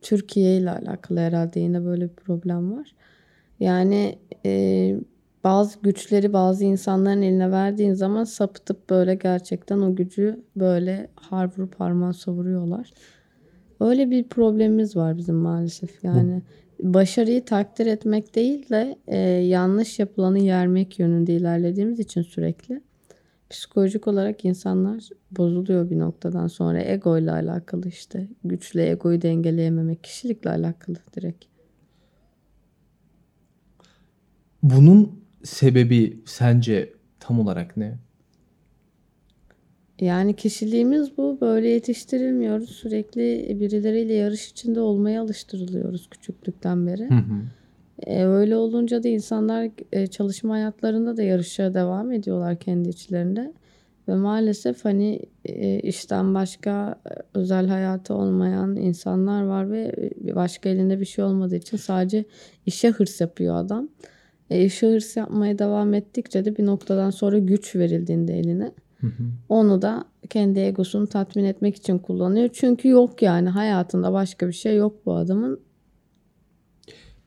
Türkiye 0.02 0.58
ile 0.58 0.72
alakalı 0.72 1.20
herhalde 1.20 1.60
yine 1.60 1.86
böyle 1.86 2.04
bir 2.04 2.16
problem 2.16 2.72
var. 2.72 2.96
Yani 3.60 4.20
e, 4.46 4.96
bazı 5.44 5.80
güçleri 5.82 6.34
bazı 6.34 6.66
insanların 6.66 7.22
eline 7.22 7.52
verdiğin 7.52 7.94
zaman 7.94 8.24
sapıtıp 8.24 8.90
böyle 8.90 9.16
gerçekten 9.16 9.78
o 9.80 9.96
gücü 9.96 10.44
böyle 10.56 11.10
har 11.16 11.52
vurup 11.58 11.80
harman 11.80 12.12
savuruyorlar. 12.12 12.94
Öyle 13.80 14.12
bir 14.12 14.24
problemimiz 14.24 14.96
var 14.96 15.18
bizim 15.18 15.36
maalesef. 15.36 16.04
Yani 16.04 16.42
başarıyı 16.80 17.46
takdir 17.46 17.86
etmek 17.86 18.36
değil 18.36 18.70
de 18.70 19.00
e, 19.08 19.18
yanlış 19.28 20.00
yapılanı 20.00 20.40
yermek 20.40 21.00
yönünde 21.00 21.34
ilerlediğimiz 21.34 22.00
için 22.00 22.22
sürekli 22.22 22.82
psikolojik 23.50 24.08
olarak 24.08 24.46
insanlar 24.46 25.10
bozuluyor 25.32 25.90
bir 25.90 26.00
noktadan 26.00 26.48
sonra 26.48 26.82
ego 26.82 27.18
ile 27.18 27.32
alakalı 27.32 27.88
işte 27.88 28.28
güçle 28.44 28.90
egoyu 28.90 29.22
dengeleyememek 29.22 30.04
kişilikle 30.04 30.50
alakalı 30.50 30.98
direkt. 31.16 31.50
bunun 34.64 35.24
sebebi 35.44 36.24
sence 36.26 36.94
tam 37.20 37.40
olarak 37.40 37.78
ne? 37.78 37.98
Yani 40.02 40.36
kişiliğimiz 40.36 41.18
bu. 41.18 41.38
Böyle 41.42 41.68
yetiştirilmiyoruz. 41.70 42.70
Sürekli 42.70 43.58
birileriyle 43.60 44.14
yarış 44.14 44.52
içinde 44.52 44.80
olmaya 44.80 45.22
alıştırılıyoruz 45.22 46.10
küçüklükten 46.10 46.88
beri. 46.88 47.10
Hı 47.10 47.16
hı. 47.16 47.42
E, 48.04 48.26
öyle 48.26 48.56
olunca 48.56 49.04
da 49.04 49.08
insanlar 49.08 49.70
e, 49.92 50.08
çalışma 50.08 50.54
hayatlarında 50.54 51.18
da 51.18 51.24
yarışa 51.24 51.74
devam 51.74 52.12
ediyorlar 52.12 52.60
kendi 52.60 52.90
içlerinde. 52.90 53.54
Ve 54.08 54.16
maalesef 54.16 54.86
hani 54.86 55.20
e, 55.46 55.80
işten 55.80 56.34
başka 56.36 56.96
e, 57.10 57.14
özel 57.34 57.68
hayatı 57.68 58.14
olmayan 58.14 58.76
insanlar 58.76 59.44
var 59.44 59.72
ve 59.72 60.12
e, 60.26 60.36
başka 60.36 60.70
elinde 60.70 61.00
bir 61.00 61.06
şey 61.06 61.26
olmadığı 61.26 61.56
için 61.56 61.78
sadece 61.78 62.26
işe 62.66 62.90
hırs 62.90 63.22
yapıyor 63.22 63.56
adam. 63.56 63.90
E, 64.50 64.66
işe 64.66 64.88
hırs 64.88 65.18
yapmaya 65.18 65.60
devam 65.60 65.94
ettikçe 65.94 66.46
de 66.46 66.58
bir 66.58 66.66
noktadan 66.66 67.10
sonra 67.10 67.38
güç 67.38 67.76
verildiğinde 67.76 68.40
eline 68.40 68.72
onu 69.50 69.82
da 69.82 70.04
kendi 70.30 70.60
egosunu 70.60 71.08
tatmin 71.08 71.44
etmek 71.44 71.76
için 71.76 71.98
kullanıyor. 71.98 72.50
Çünkü 72.54 72.88
yok 72.88 73.22
yani 73.22 73.50
hayatında 73.50 74.14
başka 74.14 74.48
bir 74.48 74.54
şey 74.54 74.78
yok 74.78 75.06
bu 75.06 75.14
adamın. 75.16 75.60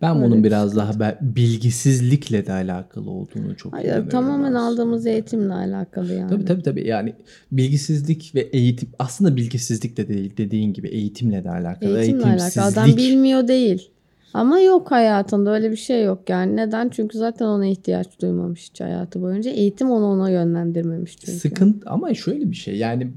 Ben 0.03 0.17
Öyle 0.17 0.27
bunun 0.27 0.39
bir 0.39 0.45
biraz 0.45 0.77
daha 0.77 1.01
be- 1.01 1.19
bilgisizlikle 1.21 2.47
de 2.47 2.53
alakalı 2.53 3.11
olduğunu 3.11 3.57
çok 3.57 3.73
Hayır, 3.73 3.85
inanıyorum 3.87 4.11
tamamen 4.11 4.45
aslında. 4.45 4.61
aldığımız 4.61 5.07
eğitimle 5.07 5.53
alakalı 5.55 6.13
yani. 6.15 6.31
Tabii 6.31 6.45
tabii 6.45 6.63
tabii 6.63 6.87
yani 6.89 7.15
bilgisizlik 7.53 8.35
ve 8.35 8.41
eğitim 8.41 8.89
aslında 8.99 9.37
bilgisizlik 9.37 9.97
de 9.97 10.09
değil 10.09 10.37
dediğin 10.37 10.73
gibi 10.73 10.89
eğitimle 10.89 11.45
de 11.45 11.51
alakalı. 11.51 11.99
Eğitimle 11.99 12.25
alakalı. 12.25 12.65
Adam 12.65 12.97
bilmiyor 12.97 13.49
değil. 13.49 13.91
Ama 14.35 14.61
yok 14.61 14.91
hayatında 14.91 15.55
öyle 15.55 15.71
bir 15.71 15.77
şey 15.77 16.05
yok 16.05 16.29
yani. 16.29 16.57
Neden? 16.57 16.89
Çünkü 16.89 17.19
zaten 17.19 17.47
ona 17.47 17.67
ihtiyaç 17.67 18.21
duymamış 18.23 18.71
hiç 18.71 18.81
hayatı 18.81 19.23
boyunca. 19.23 19.51
Eğitim 19.51 19.91
onu 19.91 20.07
ona 20.07 20.31
yönlendirmemiş 20.31 21.19
çünkü. 21.19 21.39
Sıkıntı 21.39 21.91
ama 21.91 22.15
şöyle 22.15 22.51
bir 22.51 22.57
şey 22.57 22.77
yani 22.77 23.13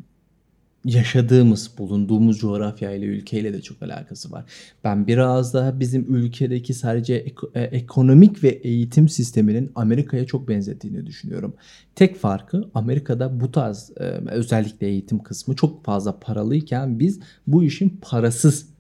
yaşadığımız, 0.86 1.72
bulunduğumuz 1.78 2.40
coğrafya 2.40 2.92
ile 2.92 3.06
ülkeyle 3.06 3.54
de 3.54 3.62
çok 3.62 3.84
alakası 3.84 4.32
var. 4.32 4.46
Ben 4.84 5.08
biraz 5.08 5.54
daha 5.54 5.80
bizim 5.80 6.16
ülkedeki 6.16 6.74
sadece 6.74 7.18
eko- 7.26 7.60
e, 7.60 7.64
ekonomik 7.64 8.44
ve 8.44 8.50
eğitim 8.50 9.10
sisteminin 9.10 9.72
Amerika'ya 9.76 10.26
çok 10.26 10.50
benzediğini 10.50 11.06
düşünüyorum. 11.06 11.54
Tek 11.96 12.16
farkı 12.16 12.70
Amerika'da 12.74 13.40
bu 13.40 13.52
tarz 13.52 13.92
e, 13.98 14.04
özellikle 14.32 14.88
eğitim 14.88 15.20
kısmı 15.20 15.56
çok 15.56 15.86
fazla 15.86 16.20
paralıyken 16.20 17.00
biz 17.00 17.20
bu 17.48 17.64
işin 17.64 18.00
parasız 18.02 18.75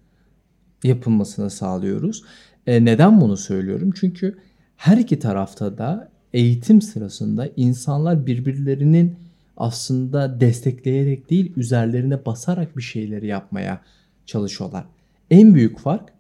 yapılmasını 0.87 1.49
sağlıyoruz. 1.49 2.23
E, 2.67 2.85
neden 2.85 3.21
bunu 3.21 3.37
söylüyorum? 3.37 3.91
Çünkü 3.99 4.37
her 4.77 4.97
iki 4.97 5.19
tarafta 5.19 5.77
da 5.77 6.09
eğitim 6.33 6.81
sırasında 6.81 7.49
insanlar 7.55 8.25
birbirlerinin 8.25 9.15
aslında 9.57 10.39
destekleyerek 10.39 11.29
değil 11.29 11.53
üzerlerine 11.55 12.25
basarak 12.25 12.77
bir 12.77 12.81
şeyleri 12.81 13.27
yapmaya 13.27 13.81
çalışıyorlar. 14.25 14.85
En 15.31 15.55
büyük 15.55 15.79
fark 15.79 16.13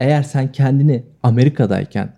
eğer 0.00 0.22
sen 0.22 0.52
kendini 0.52 1.04
Amerika'dayken 1.22 2.16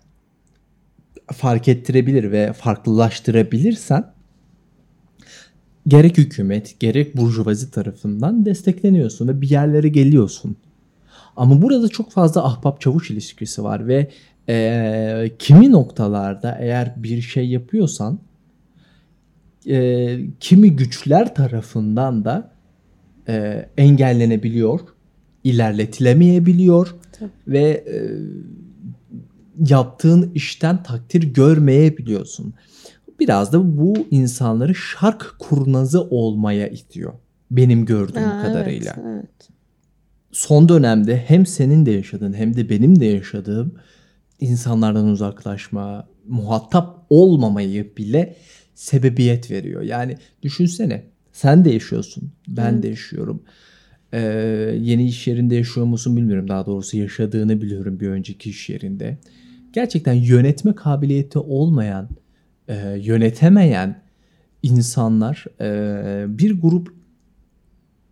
fark 1.33 1.67
ettirebilir 1.67 2.31
ve 2.31 2.53
farklılaştırabilirsen 2.53 4.13
gerek 5.87 6.17
hükümet 6.17 6.79
gerek 6.79 7.17
burjuvazi 7.17 7.71
tarafından 7.71 8.45
destekleniyorsun 8.45 9.27
ve 9.27 9.41
bir 9.41 9.49
yerlere 9.49 9.87
geliyorsun. 9.89 10.57
Ama 11.39 11.61
burada 11.61 11.89
çok 11.89 12.11
fazla 12.11 12.45
ahbap 12.45 12.81
çavuş 12.81 13.11
ilişkisi 13.11 13.63
var 13.63 13.87
ve 13.87 14.09
eee, 14.47 15.31
kimi 15.39 15.71
noktalarda 15.71 16.57
eğer 16.61 16.93
bir 16.97 17.21
şey 17.21 17.47
yapıyorsan 17.49 18.19
eee, 19.65 20.25
kimi 20.39 20.75
güçler 20.75 21.35
tarafından 21.35 22.25
da 22.25 22.51
eee, 23.27 23.69
engellenebiliyor, 23.77 24.79
ilerletilemeyebiliyor 25.43 26.95
Tabii. 27.19 27.29
ve 27.47 27.83
eee, 27.87 28.11
yaptığın 29.69 30.31
işten 30.35 30.83
takdir 30.83 31.23
görmeyebiliyorsun. 31.23 32.53
Biraz 33.19 33.53
da 33.53 33.77
bu 33.77 33.93
insanları 34.11 34.75
şark 34.75 35.35
kurnazı 35.39 36.01
olmaya 36.01 36.67
itiyor. 36.67 37.13
Benim 37.51 37.85
gördüğüm 37.85 38.23
Ha, 38.23 38.41
kadarıyla 38.41 38.93
Evet, 38.97 39.05
evet. 39.07 39.48
Son 40.31 40.69
dönemde 40.69 41.17
hem 41.17 41.45
senin 41.45 41.85
de 41.85 41.91
yaşadığın 41.91 42.33
hem 42.33 42.55
de 42.55 42.69
benim 42.69 42.99
de 42.99 43.05
yaşadığım 43.05 43.73
insanlardan 44.39 45.05
uzaklaşma, 45.07 46.07
muhatap 46.27 47.05
olmamayı 47.09 47.97
bile 47.97 48.35
sebebiyet 48.75 49.51
veriyor. 49.51 49.81
Yani 49.81 50.17
düşünsene 50.43 51.03
sen 51.31 51.65
de 51.65 51.69
yaşıyorsun, 51.71 52.31
ben 52.47 52.83
de 52.83 52.87
yaşıyorum. 52.87 53.43
Ee, 54.13 54.19
yeni 54.81 55.07
iş 55.07 55.27
yerinde 55.27 55.55
yaşıyor 55.55 55.85
musun 55.85 56.17
bilmiyorum. 56.17 56.47
Daha 56.47 56.65
doğrusu 56.65 56.97
yaşadığını 56.97 57.61
biliyorum 57.61 57.99
bir 57.99 58.07
önceki 58.07 58.49
iş 58.49 58.69
yerinde. 58.69 59.17
Gerçekten 59.73 60.13
yönetme 60.13 60.75
kabiliyeti 60.75 61.39
olmayan, 61.39 62.09
e, 62.67 62.97
yönetemeyen 63.01 64.01
insanlar 64.63 65.45
e, 65.61 66.37
bir 66.37 66.61
grup 66.61 66.98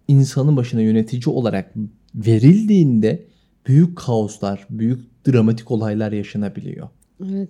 insanın 0.08 0.58
başına 0.58 0.82
yönetici 0.82 1.36
olarak 1.36 1.74
verildiğinde 2.16 3.26
büyük 3.68 3.98
kaoslar, 3.98 4.68
büyük 4.70 5.28
dramatik 5.28 5.72
olaylar 5.72 6.12
yaşanabiliyor. 6.12 6.90
Evet. 7.30 7.50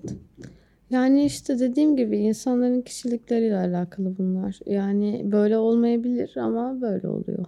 Yani 0.89 1.25
işte 1.25 1.59
dediğim 1.59 1.97
gibi 1.97 2.17
insanların 2.17 2.81
kişilikleriyle 2.81 3.57
alakalı 3.57 4.17
bunlar. 4.17 4.59
Yani 4.65 5.21
böyle 5.31 5.57
olmayabilir 5.57 6.37
ama 6.37 6.81
böyle 6.81 7.07
oluyor. 7.07 7.45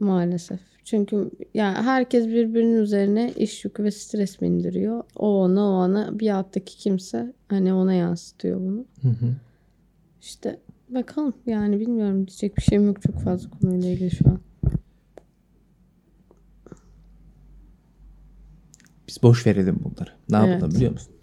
Maalesef. 0.00 0.60
Çünkü 0.84 1.30
yani 1.54 1.74
herkes 1.74 2.26
birbirinin 2.26 2.76
üzerine 2.76 3.32
iş 3.36 3.64
yükü 3.64 3.84
ve 3.84 3.90
stres 3.90 4.40
bindiriyor. 4.40 5.02
O 5.16 5.42
ona 5.42 5.60
o 5.60 5.72
ona 5.72 6.18
bir 6.18 6.30
alttaki 6.30 6.78
kimse 6.78 7.32
hani 7.48 7.74
ona 7.74 7.92
yansıtıyor 7.94 8.60
bunu. 8.60 8.84
İşte 10.20 10.58
bakalım 10.94 11.34
yani 11.46 11.80
bilmiyorum 11.80 12.26
diyecek 12.26 12.56
bir 12.56 12.62
şeyim 12.62 12.86
yok 12.86 13.02
çok 13.02 13.20
fazla 13.20 13.50
konuyla 13.50 13.88
ilgili 13.88 14.10
şu 14.10 14.28
an. 14.28 14.40
Biz 19.08 19.22
boş 19.22 19.46
verelim 19.46 19.80
bunları. 19.84 20.10
Ne 20.30 20.36
yapalım 20.36 20.60
Evet. 20.64 20.74
biliyor 20.74 20.92
musun? 20.92 21.14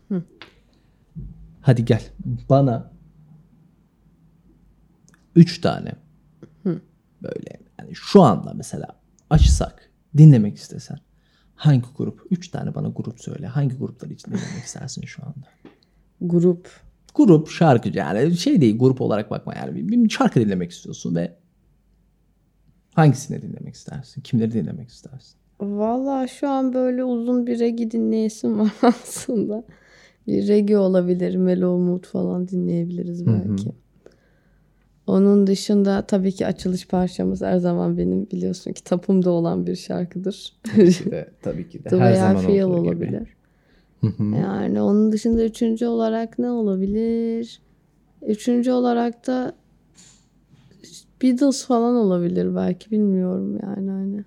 Hadi 1.61 1.85
gel. 1.85 2.01
Bana 2.49 2.91
üç 5.35 5.61
tane 5.61 5.91
böyle 7.21 7.59
yani 7.79 7.89
şu 7.93 8.21
anda 8.21 8.53
mesela 8.53 8.87
açsak 9.29 9.91
dinlemek 10.17 10.57
istesen 10.57 10.99
hangi 11.55 11.85
grup? 11.97 12.27
Üç 12.31 12.47
tane 12.47 12.75
bana 12.75 12.87
grup 12.87 13.21
söyle. 13.21 13.47
Hangi 13.47 13.75
gruplar 13.75 14.09
için 14.09 14.31
dinlemek 14.31 14.63
istersin 14.65 15.01
şu 15.05 15.23
anda? 15.25 15.47
Grup. 16.21 16.84
Grup, 17.15 17.49
şarkıcı 17.49 17.99
yani 17.99 18.37
şey 18.37 18.61
değil 18.61 18.79
grup 18.79 19.01
olarak 19.01 19.31
bakma 19.31 19.53
yani 19.55 19.75
bir, 19.75 20.03
bir 20.03 20.09
şarkı 20.09 20.39
dinlemek 20.39 20.71
istiyorsun 20.71 21.15
ve 21.15 21.35
hangisini 22.93 23.41
dinlemek 23.41 23.75
istersin? 23.75 24.21
Kimleri 24.21 24.51
dinlemek 24.51 24.89
istersin? 24.89 25.35
Valla 25.61 26.27
şu 26.27 26.49
an 26.49 26.73
böyle 26.73 27.03
uzun 27.03 27.47
bir 27.47 27.59
regi 27.59 27.91
dinleyesim 27.91 28.59
var 28.59 28.71
aslında. 28.81 29.63
Bir 30.27 30.47
regi 30.47 30.77
olabilir. 30.77 31.35
Melo 31.35 31.77
Mood 31.77 32.05
falan 32.05 32.47
dinleyebiliriz 32.47 33.25
belki. 33.27 33.71
Onun 35.07 35.47
dışında 35.47 36.01
tabii 36.01 36.31
ki 36.31 36.47
açılış 36.47 36.87
parçamız 36.87 37.41
her 37.41 37.57
zaman 37.57 37.97
benim 37.97 38.29
biliyorsun 38.29 38.73
ki 38.73 38.83
tapımda 38.83 39.31
olan 39.31 39.67
bir 39.67 39.75
şarkıdır. 39.75 40.53
Tabii 40.63 40.91
ki 40.91 41.11
de, 41.11 41.29
tabii 41.41 41.69
ki 41.69 41.83
de. 41.83 41.89
Her 41.99 42.13
zaman 42.13 42.45
olduğu 42.45 42.49
gibi. 42.49 42.65
olabilir. 42.65 43.35
Yani 44.41 44.81
onun 44.81 45.11
dışında 45.11 45.45
üçüncü 45.45 45.85
olarak 45.85 46.39
ne 46.39 46.49
olabilir? 46.51 47.61
Üçüncü 48.27 48.71
olarak 48.71 49.27
da 49.27 49.55
Beatles 51.21 51.65
falan 51.65 51.95
olabilir 51.95 52.55
belki 52.55 52.91
bilmiyorum 52.91 53.59
yani 53.63 53.89
hani. 53.91 54.25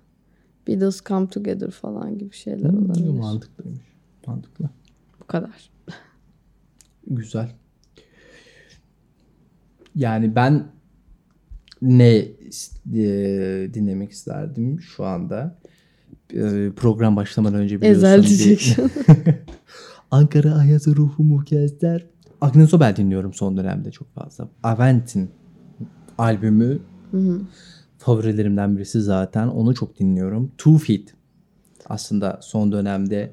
Beatles 0.67 1.01
Come 1.05 1.27
Together 1.27 1.71
falan 1.71 2.17
gibi 2.17 2.33
şeyler 2.35 2.69
Hmm, 2.69 2.85
olabilir. 2.85 3.09
mantıklıymış. 3.09 3.81
Mantıklı. 4.27 4.69
Bu 5.21 5.27
kadar. 5.27 5.69
Güzel. 7.07 7.51
Yani 9.95 10.35
ben 10.35 10.67
ne 11.81 12.15
e, 12.17 13.69
dinlemek 13.73 14.11
isterdim 14.11 14.81
şu 14.81 15.05
anda? 15.05 15.58
E, 16.33 16.71
program 16.75 17.15
başlamadan 17.15 17.59
önce 17.59 17.81
biliyorsun. 17.81 17.99
Ezel 18.01 18.23
diyeceksin. 18.23 18.91
Ankara 20.11 20.55
Ayazı 20.55 20.95
Ruhumu 20.95 21.45
Gezler. 21.45 22.05
Agnes 22.41 22.73
Obel 22.73 22.95
dinliyorum 22.95 23.33
son 23.33 23.57
dönemde 23.57 23.91
çok 23.91 24.13
fazla. 24.13 24.49
Avent'in 24.63 25.29
albümü 26.17 26.79
favorilerimden 27.97 28.77
birisi 28.77 29.01
zaten. 29.01 29.47
Onu 29.47 29.75
çok 29.75 29.99
dinliyorum. 29.99 30.51
Two 30.57 30.77
Feet. 30.77 31.13
Aslında 31.85 32.39
son 32.41 32.71
dönemde 32.71 33.31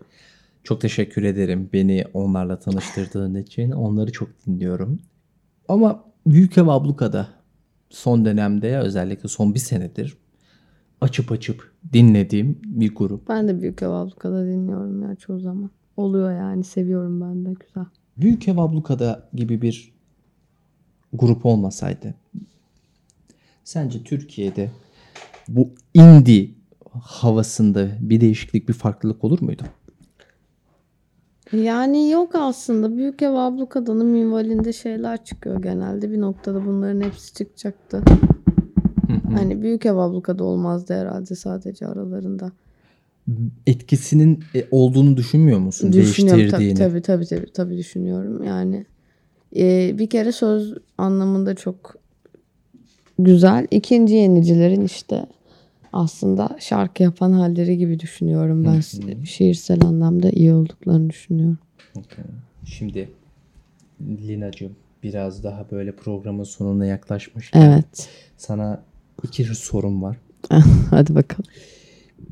çok 0.64 0.80
teşekkür 0.80 1.22
ederim 1.22 1.70
beni 1.72 2.04
onlarla 2.14 2.58
tanıştırdığın 2.58 3.34
için. 3.42 3.70
Onları 3.70 4.12
çok 4.12 4.28
dinliyorum. 4.46 4.98
Ama 5.68 6.04
Büyük 6.26 6.58
Ev 6.58 6.66
Abluka'da 6.66 7.28
son 7.90 8.24
dönemde 8.24 8.78
özellikle 8.78 9.28
son 9.28 9.54
bir 9.54 9.58
senedir 9.58 10.16
açıp 11.00 11.32
açıp 11.32 11.72
dinlediğim 11.92 12.58
bir 12.64 12.94
grup. 12.94 13.28
ben 13.28 13.48
de 13.48 13.60
Büyük 13.62 13.82
Ev 13.82 13.88
Abluka'da 13.88 14.46
dinliyorum 14.46 15.02
ya 15.02 15.14
çoğu 15.14 15.40
zaman. 15.40 15.70
Oluyor 15.96 16.32
yani 16.32 16.64
seviyorum 16.64 17.20
ben 17.20 17.44
de 17.44 17.54
güzel. 17.66 17.84
Büyük 18.16 18.48
Ev 18.48 18.56
Abluka'da 18.56 19.28
gibi 19.34 19.62
bir 19.62 19.94
grup 21.12 21.46
olmasaydı 21.46 22.14
sence 23.64 24.04
Türkiye'de 24.04 24.70
bu 25.48 25.68
indie 25.94 26.50
havasında 27.02 27.88
bir 28.00 28.20
değişiklik, 28.20 28.68
bir 28.68 28.74
farklılık 28.74 29.24
olur 29.24 29.42
muydu? 29.42 29.62
Yani 31.52 32.10
yok 32.10 32.34
aslında. 32.34 32.96
Büyük 32.96 33.22
Ev 33.22 33.32
Ablukada'nın 33.34 34.06
minvalinde 34.06 34.72
şeyler 34.72 35.24
çıkıyor 35.24 35.62
genelde. 35.62 36.10
Bir 36.10 36.20
noktada 36.20 36.66
bunların 36.66 37.00
hepsi 37.00 37.34
çıkacaktı. 37.34 38.02
Hani 39.34 39.62
Büyük 39.62 39.86
Ev 39.86 39.96
Ablukada 39.96 40.44
olmazdı 40.44 40.94
herhalde 40.94 41.34
sadece 41.34 41.86
aralarında. 41.86 42.52
Etkisinin 43.66 44.44
e, 44.54 44.64
olduğunu 44.70 45.16
düşünmüyor 45.16 45.58
musun? 45.58 45.92
Düşünüyorum 45.92 46.50
tabii, 46.50 46.60
Değiştirdiğini. 46.60 46.78
tabii 46.78 47.02
tabii 47.02 47.26
tabii 47.26 47.52
tabii 47.52 47.76
düşünüyorum. 47.76 48.42
Yani 48.44 48.86
e, 49.56 49.94
bir 49.98 50.10
kere 50.10 50.32
söz 50.32 50.74
anlamında 50.98 51.54
çok 51.54 51.96
güzel. 53.18 53.66
İkinci 53.70 54.14
yenicilerin 54.14 54.84
işte 54.84 55.26
aslında 55.92 56.56
şarkı 56.60 57.02
yapan 57.02 57.32
halleri 57.32 57.78
gibi 57.78 58.00
düşünüyorum 58.00 58.64
ben. 58.64 58.80
Şiirsel 59.24 59.84
anlamda 59.84 60.30
iyi 60.30 60.52
olduklarını 60.54 61.10
düşünüyorum. 61.10 61.58
Okey. 61.96 62.24
Şimdi 62.64 63.10
Lina'cığım 64.00 64.72
biraz 65.02 65.44
daha 65.44 65.66
böyle 65.70 65.92
programın 65.96 66.44
sonuna 66.44 66.86
yaklaşmışken 66.86 67.60
Evet. 67.60 68.08
sana 68.36 68.82
iki 69.22 69.44
sorum 69.44 70.02
var. 70.02 70.16
Hadi 70.90 71.14
bakalım. 71.14 71.44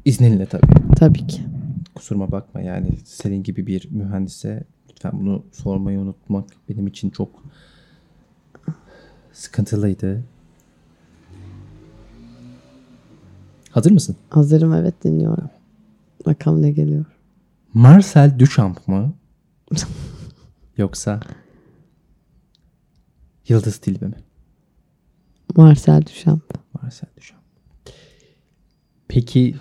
İzninle 0.05 0.47
tabii. 0.47 0.67
Tabii 0.97 1.27
ki. 1.27 1.43
Kusuruma 1.95 2.33
bakma 2.33 2.61
yani 2.61 2.99
senin 3.05 3.43
gibi 3.43 3.67
bir 3.67 3.91
mühendise 3.91 4.65
lütfen 4.91 5.13
bunu 5.21 5.45
sormayı 5.53 5.99
unutmak 6.01 6.45
benim 6.69 6.87
için 6.87 7.11
çok 7.11 7.43
sıkıntılıydı. 9.33 10.25
Hazır 13.71 13.91
mısın? 13.91 14.17
Hazırım 14.31 14.73
evet 14.75 15.05
dinliyorum. 15.05 15.51
Bakalım 16.27 16.63
ne 16.63 16.71
geliyor. 16.71 17.05
Marcel 17.75 18.39
Duchamp 18.39 18.89
mı? 18.89 19.15
Yoksa 20.77 21.21
Yıldız 23.49 23.79
Tilbe 23.79 24.07
mi? 24.07 24.17
Marcel 25.57 26.03
Duchamp. 26.07 26.64
Marcel 26.83 27.09
Duchamp. 27.17 27.43
Peki 29.09 29.55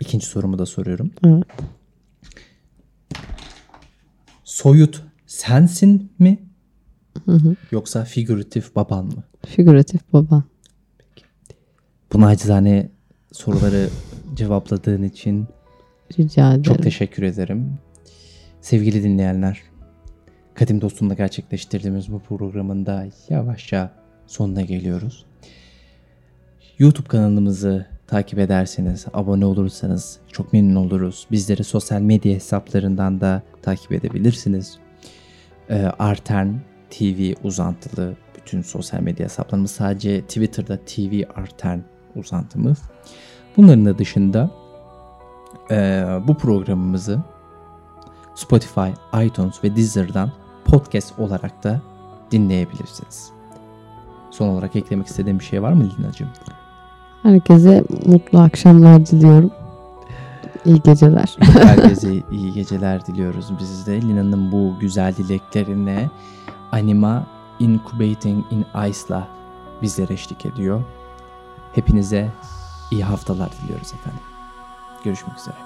ikinci 0.00 0.26
sorumu 0.26 0.58
da 0.58 0.66
soruyorum. 0.66 1.10
Evet. 1.26 1.44
soyut 4.44 5.02
sensin 5.26 6.12
mi? 6.18 6.38
Yoksa 7.70 8.04
figüratif 8.04 8.76
baban 8.76 9.04
mı? 9.04 9.24
Figüratif 9.46 10.12
baban. 10.12 10.44
Bu 12.12 12.20
nacizane 12.20 12.90
soruları 13.32 13.88
cevapladığın 14.34 15.02
için 15.02 15.46
Rica 16.18 16.48
ederim. 16.48 16.62
çok 16.62 16.82
teşekkür 16.82 17.22
ederim. 17.22 17.78
Sevgili 18.60 19.02
dinleyenler, 19.02 19.62
Kadim 20.54 20.80
Dostum'la 20.80 21.14
gerçekleştirdiğimiz 21.14 22.12
bu 22.12 22.20
programın 22.20 22.86
da 22.86 23.06
yavaşça 23.28 23.92
sonuna 24.26 24.62
geliyoruz. 24.62 25.26
YouTube 26.78 27.08
kanalımızı 27.08 27.86
takip 28.06 28.38
ederseniz, 28.38 29.06
abone 29.14 29.46
olursanız 29.46 30.18
çok 30.32 30.52
memnun 30.52 30.74
oluruz. 30.74 31.26
Bizleri 31.30 31.64
sosyal 31.64 32.00
medya 32.00 32.34
hesaplarından 32.34 33.20
da 33.20 33.42
takip 33.62 33.92
edebilirsiniz. 33.92 34.78
Ee, 35.70 35.82
Artern 35.98 36.48
TV 36.90 37.34
uzantılı 37.42 38.16
bütün 38.36 38.62
sosyal 38.62 39.00
medya 39.00 39.24
hesaplarımız 39.24 39.70
sadece 39.70 40.22
Twitter'da 40.22 40.76
TV 40.76 41.22
Artern 41.34 41.78
uzantımız. 42.16 42.78
Bunların 43.56 43.86
da 43.86 43.98
dışında 43.98 44.50
ee, 45.70 46.04
bu 46.28 46.38
programımızı 46.38 47.20
Spotify, 48.34 48.90
iTunes 49.24 49.64
ve 49.64 49.76
Deezer'dan 49.76 50.32
podcast 50.64 51.18
olarak 51.18 51.64
da 51.64 51.82
dinleyebilirsiniz. 52.30 53.30
Son 54.30 54.48
olarak 54.48 54.76
eklemek 54.76 55.06
istediğim 55.06 55.38
bir 55.38 55.44
şey 55.44 55.62
var 55.62 55.72
mı 55.72 55.90
Lina'cığım? 55.98 56.28
Herkese 57.24 57.84
mutlu 58.06 58.40
akşamlar 58.40 59.06
diliyorum. 59.06 59.50
İyi 60.64 60.82
geceler. 60.82 61.36
Herkese 61.40 62.12
iyi 62.30 62.52
geceler 62.52 63.06
diliyoruz 63.06 63.52
biz 63.60 63.86
de. 63.86 64.02
Lina'nın 64.02 64.52
bu 64.52 64.78
güzel 64.80 65.16
dileklerine 65.16 66.10
Anima 66.72 67.26
Incubating 67.58 68.44
in 68.50 68.64
Ice'la 68.88 69.28
bizlere 69.82 70.12
eşlik 70.12 70.46
ediyor. 70.46 70.82
Hepinize 71.72 72.28
iyi 72.90 73.04
haftalar 73.04 73.50
diliyoruz 73.62 73.92
efendim. 73.92 74.20
Görüşmek 75.04 75.38
üzere. 75.38 75.56